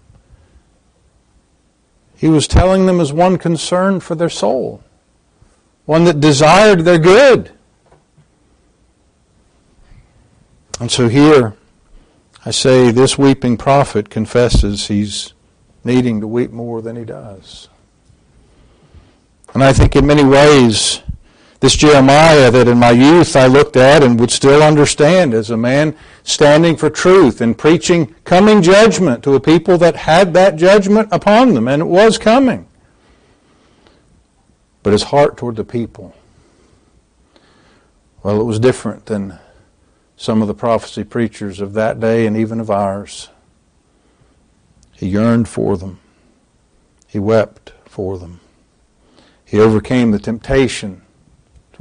He 2.17 2.27
was 2.27 2.49
telling 2.49 2.87
them 2.87 2.99
as 2.99 3.13
one 3.13 3.39
concerned 3.39 4.03
for 4.03 4.17
their 4.17 4.29
soul, 4.29 4.83
one 5.85 6.05
that 6.05 6.19
desired 6.19 6.81
their 6.81 6.99
good. 6.99 7.53
And 10.81 10.91
so 10.91 11.09
here, 11.09 11.55
I 12.45 12.51
say 12.51 12.91
this 12.91 13.17
weeping 13.17 13.57
prophet 13.57 14.11
confesses 14.11 14.89
he's 14.89 15.35
needing 15.85 16.21
to 16.21 16.27
weep 16.27 16.51
more 16.51 16.83
than 16.83 16.97
he 16.97 17.05
does. 17.05 17.69
And 19.55 19.63
I 19.63 19.73
think 19.73 19.95
in 19.95 20.05
many 20.05 20.25
ways, 20.25 21.01
this 21.63 21.77
Jeremiah 21.77 22.51
that 22.51 22.67
in 22.67 22.77
my 22.77 22.91
youth 22.91 23.37
I 23.37 23.47
looked 23.47 23.77
at 23.77 24.03
and 24.03 24.19
would 24.19 24.33
still 24.33 24.65
understand 24.65 25.33
as 25.33 25.49
a 25.49 25.57
man 25.57 25.97
standing 26.25 26.77
for 26.77 26.91
truth 26.91 27.41
and 27.41 27.57
preaching 27.57 28.17
coming 28.25 28.63
judgment 28.63 29.23
to 29.23 29.37
a 29.37 29.41
people 29.41 29.79
that 29.79 29.95
had 29.95 30.35
that 30.35 30.57
judgment 30.57 31.09
upon 31.13 31.55
them, 31.55 31.69
and 31.69 31.81
it 31.81 31.85
was 31.85 32.19
coming. 32.19 32.67
But 34.83 34.93
his 34.93 35.05
heart 35.05 35.37
toward 35.37 35.55
the 35.55 35.63
people, 35.63 36.17
well, 38.25 38.41
it 38.41 38.45
was 38.45 38.59
different 38.59 39.07
than 39.07 39.39
some 40.17 40.43
of 40.43 40.49
the 40.49 40.55
prophecy 40.55 41.05
preachers 41.05 41.61
of 41.61 41.75
that 41.75 42.01
day 42.01 42.27
and 42.27 42.37
even 42.37 42.59
of 42.59 42.73
ours. 42.73 43.29
He 44.91 45.07
yearned 45.07 45.49
for 45.49 45.77
them. 45.77 46.01
He 47.07 47.21
wept 47.21 47.73
for 47.85 48.19
them. 48.19 48.41
He 49.45 49.61
overcame 49.61 50.11
the 50.11 50.19
temptation 50.19 51.02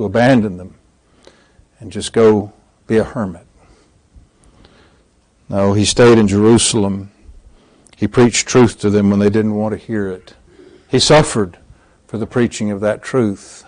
abandon 0.05 0.57
them 0.57 0.75
and 1.79 1.91
just 1.91 2.13
go 2.13 2.53
be 2.87 2.97
a 2.97 3.03
hermit. 3.03 3.45
No, 5.49 5.73
he 5.73 5.83
stayed 5.83 6.17
in 6.17 6.27
Jerusalem. 6.27 7.11
He 7.97 8.07
preached 8.07 8.47
truth 8.47 8.79
to 8.79 8.89
them 8.89 9.09
when 9.09 9.19
they 9.19 9.29
didn't 9.29 9.55
want 9.55 9.73
to 9.73 9.77
hear 9.77 10.07
it. 10.07 10.33
He 10.87 10.99
suffered 10.99 11.57
for 12.07 12.17
the 12.17 12.27
preaching 12.27 12.71
of 12.71 12.81
that 12.81 13.01
truth, 13.01 13.65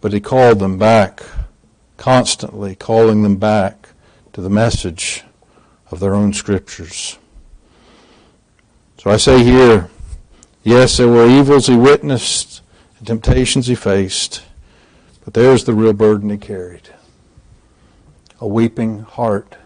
but 0.00 0.12
he 0.12 0.20
called 0.20 0.58
them 0.58 0.78
back, 0.78 1.22
constantly 1.96 2.74
calling 2.74 3.22
them 3.22 3.36
back 3.36 3.88
to 4.32 4.40
the 4.40 4.50
message 4.50 5.24
of 5.90 6.00
their 6.00 6.14
own 6.14 6.32
scriptures. 6.32 7.18
So 8.98 9.10
I 9.10 9.16
say 9.16 9.44
here, 9.44 9.90
yes, 10.62 10.96
there 10.96 11.08
were 11.08 11.28
evils 11.28 11.66
he 11.66 11.76
witnessed 11.76 12.62
and 12.98 13.06
temptations 13.06 13.66
he 13.66 13.74
faced. 13.74 14.42
But 15.24 15.34
there's 15.34 15.64
the 15.64 15.74
real 15.74 15.92
burden 15.92 16.30
he 16.30 16.38
carried 16.38 16.90
a 18.40 18.46
weeping 18.46 18.98
heart, 19.00 19.56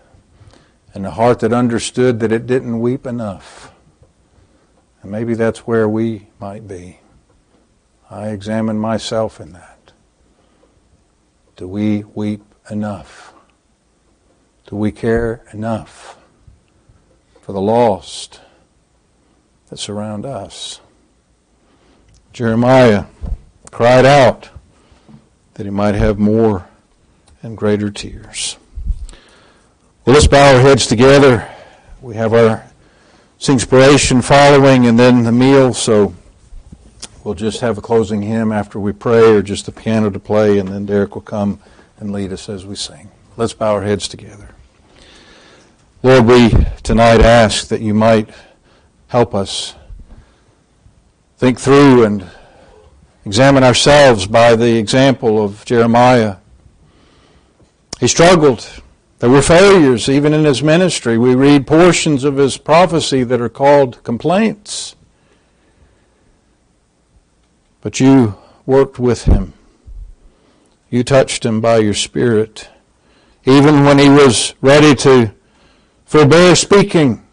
and 0.94 1.04
a 1.04 1.10
heart 1.10 1.40
that 1.40 1.52
understood 1.52 2.20
that 2.20 2.30
it 2.30 2.46
didn't 2.46 2.78
weep 2.78 3.06
enough. 3.06 3.72
And 5.02 5.10
maybe 5.10 5.34
that's 5.34 5.66
where 5.66 5.88
we 5.88 6.28
might 6.38 6.68
be. 6.68 7.00
I 8.08 8.28
examine 8.28 8.78
myself 8.78 9.40
in 9.40 9.52
that. 9.52 9.92
Do 11.56 11.66
we 11.66 12.04
weep 12.04 12.42
enough? 12.70 13.34
Do 14.66 14.76
we 14.76 14.92
care 14.92 15.42
enough 15.52 16.18
for 17.40 17.52
the 17.52 17.60
lost 17.60 18.40
that 19.70 19.78
surround 19.78 20.24
us? 20.24 20.80
Jeremiah 22.32 23.06
cried 23.72 24.06
out 24.06 24.50
that 25.58 25.64
he 25.66 25.70
might 25.70 25.96
have 25.96 26.20
more 26.20 26.68
and 27.42 27.56
greater 27.56 27.90
tears. 27.90 28.56
Well, 30.04 30.14
let's 30.14 30.28
bow 30.28 30.54
our 30.54 30.60
heads 30.60 30.86
together. 30.86 31.50
We 32.00 32.14
have 32.14 32.32
our 32.32 32.64
inspiration 33.48 34.22
following 34.22 34.86
and 34.86 34.96
then 34.96 35.24
the 35.24 35.32
meal, 35.32 35.74
so 35.74 36.14
we'll 37.24 37.34
just 37.34 37.60
have 37.60 37.76
a 37.76 37.80
closing 37.80 38.22
hymn 38.22 38.52
after 38.52 38.78
we 38.78 38.92
pray 38.92 39.34
or 39.34 39.42
just 39.42 39.66
the 39.66 39.72
piano 39.72 40.10
to 40.10 40.20
play, 40.20 40.58
and 40.58 40.68
then 40.68 40.86
Derek 40.86 41.16
will 41.16 41.22
come 41.22 41.58
and 41.98 42.12
lead 42.12 42.32
us 42.32 42.48
as 42.48 42.64
we 42.64 42.76
sing. 42.76 43.10
Let's 43.36 43.52
bow 43.52 43.74
our 43.74 43.82
heads 43.82 44.06
together. 44.06 44.50
Lord, 46.04 46.26
we 46.26 46.50
tonight 46.84 47.20
ask 47.20 47.66
that 47.66 47.80
you 47.80 47.94
might 47.94 48.30
help 49.08 49.34
us 49.34 49.74
think 51.36 51.58
through 51.58 52.04
and 52.04 52.30
examine 53.28 53.62
ourselves 53.62 54.26
by 54.26 54.56
the 54.56 54.78
example 54.78 55.44
of 55.44 55.62
Jeremiah. 55.66 56.36
He 58.00 58.08
struggled. 58.08 58.80
There 59.18 59.28
were 59.28 59.42
failures 59.42 60.08
even 60.08 60.32
in 60.32 60.46
his 60.46 60.62
ministry. 60.62 61.18
We 61.18 61.34
read 61.34 61.66
portions 61.66 62.24
of 62.24 62.38
his 62.38 62.56
prophecy 62.56 63.24
that 63.24 63.42
are 63.42 63.50
called 63.50 64.02
complaints. 64.02 64.96
But 67.82 68.00
you 68.00 68.38
worked 68.64 68.98
with 68.98 69.24
him. 69.24 69.52
You 70.88 71.04
touched 71.04 71.44
him 71.44 71.60
by 71.60 71.78
your 71.78 71.92
Spirit. 71.92 72.70
Even 73.44 73.84
when 73.84 73.98
he 73.98 74.08
was 74.08 74.54
ready 74.62 74.94
to 74.94 75.34
forbear 76.06 76.56
speaking, 76.56 77.26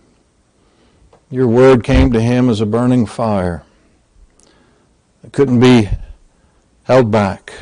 your 1.32 1.48
word 1.48 1.86
came 1.86 2.12
to 2.12 2.20
him 2.20 2.50
as 2.50 2.60
a 2.60 2.66
burning 2.66 3.06
fire. 3.06 3.65
Couldn't 5.32 5.60
be 5.60 5.90
held 6.84 7.12
back. 7.12 7.54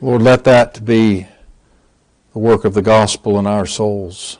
Lord, 0.00 0.22
let 0.22 0.44
that 0.44 0.84
be 0.84 1.26
the 2.32 2.38
work 2.38 2.64
of 2.64 2.74
the 2.74 2.82
gospel 2.82 3.38
in 3.38 3.46
our 3.46 3.66
souls. 3.66 4.38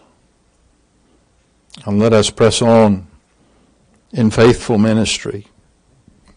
And 1.84 1.98
let 1.98 2.12
us 2.12 2.30
press 2.30 2.62
on 2.62 3.06
in 4.12 4.30
faithful 4.30 4.78
ministry 4.78 5.46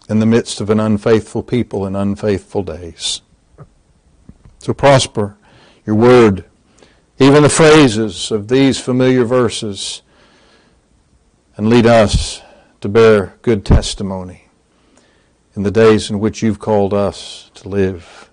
in 0.09 0.19
the 0.19 0.25
midst 0.25 0.59
of 0.59 0.69
an 0.69 0.79
unfaithful 0.79 1.43
people 1.43 1.85
in 1.85 1.95
unfaithful 1.95 2.63
days. 2.63 3.21
So 4.59 4.73
prosper 4.73 5.37
your 5.85 5.95
word, 5.95 6.45
even 7.19 7.43
the 7.43 7.49
phrases 7.49 8.31
of 8.31 8.47
these 8.47 8.79
familiar 8.79 9.23
verses, 9.23 10.01
and 11.55 11.69
lead 11.69 11.85
us 11.85 12.41
to 12.81 12.89
bear 12.89 13.37
good 13.41 13.65
testimony 13.65 14.40
in 15.55 15.63
the 15.63 15.71
days 15.71 16.09
in 16.09 16.19
which 16.19 16.41
you've 16.41 16.59
called 16.59 16.93
us 16.93 17.51
to 17.55 17.69
live. 17.69 18.29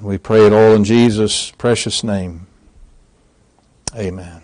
We 0.00 0.18
pray 0.18 0.46
it 0.46 0.52
all 0.52 0.74
in 0.74 0.84
Jesus' 0.84 1.50
precious 1.52 2.04
name. 2.04 2.46
Amen. 3.96 4.42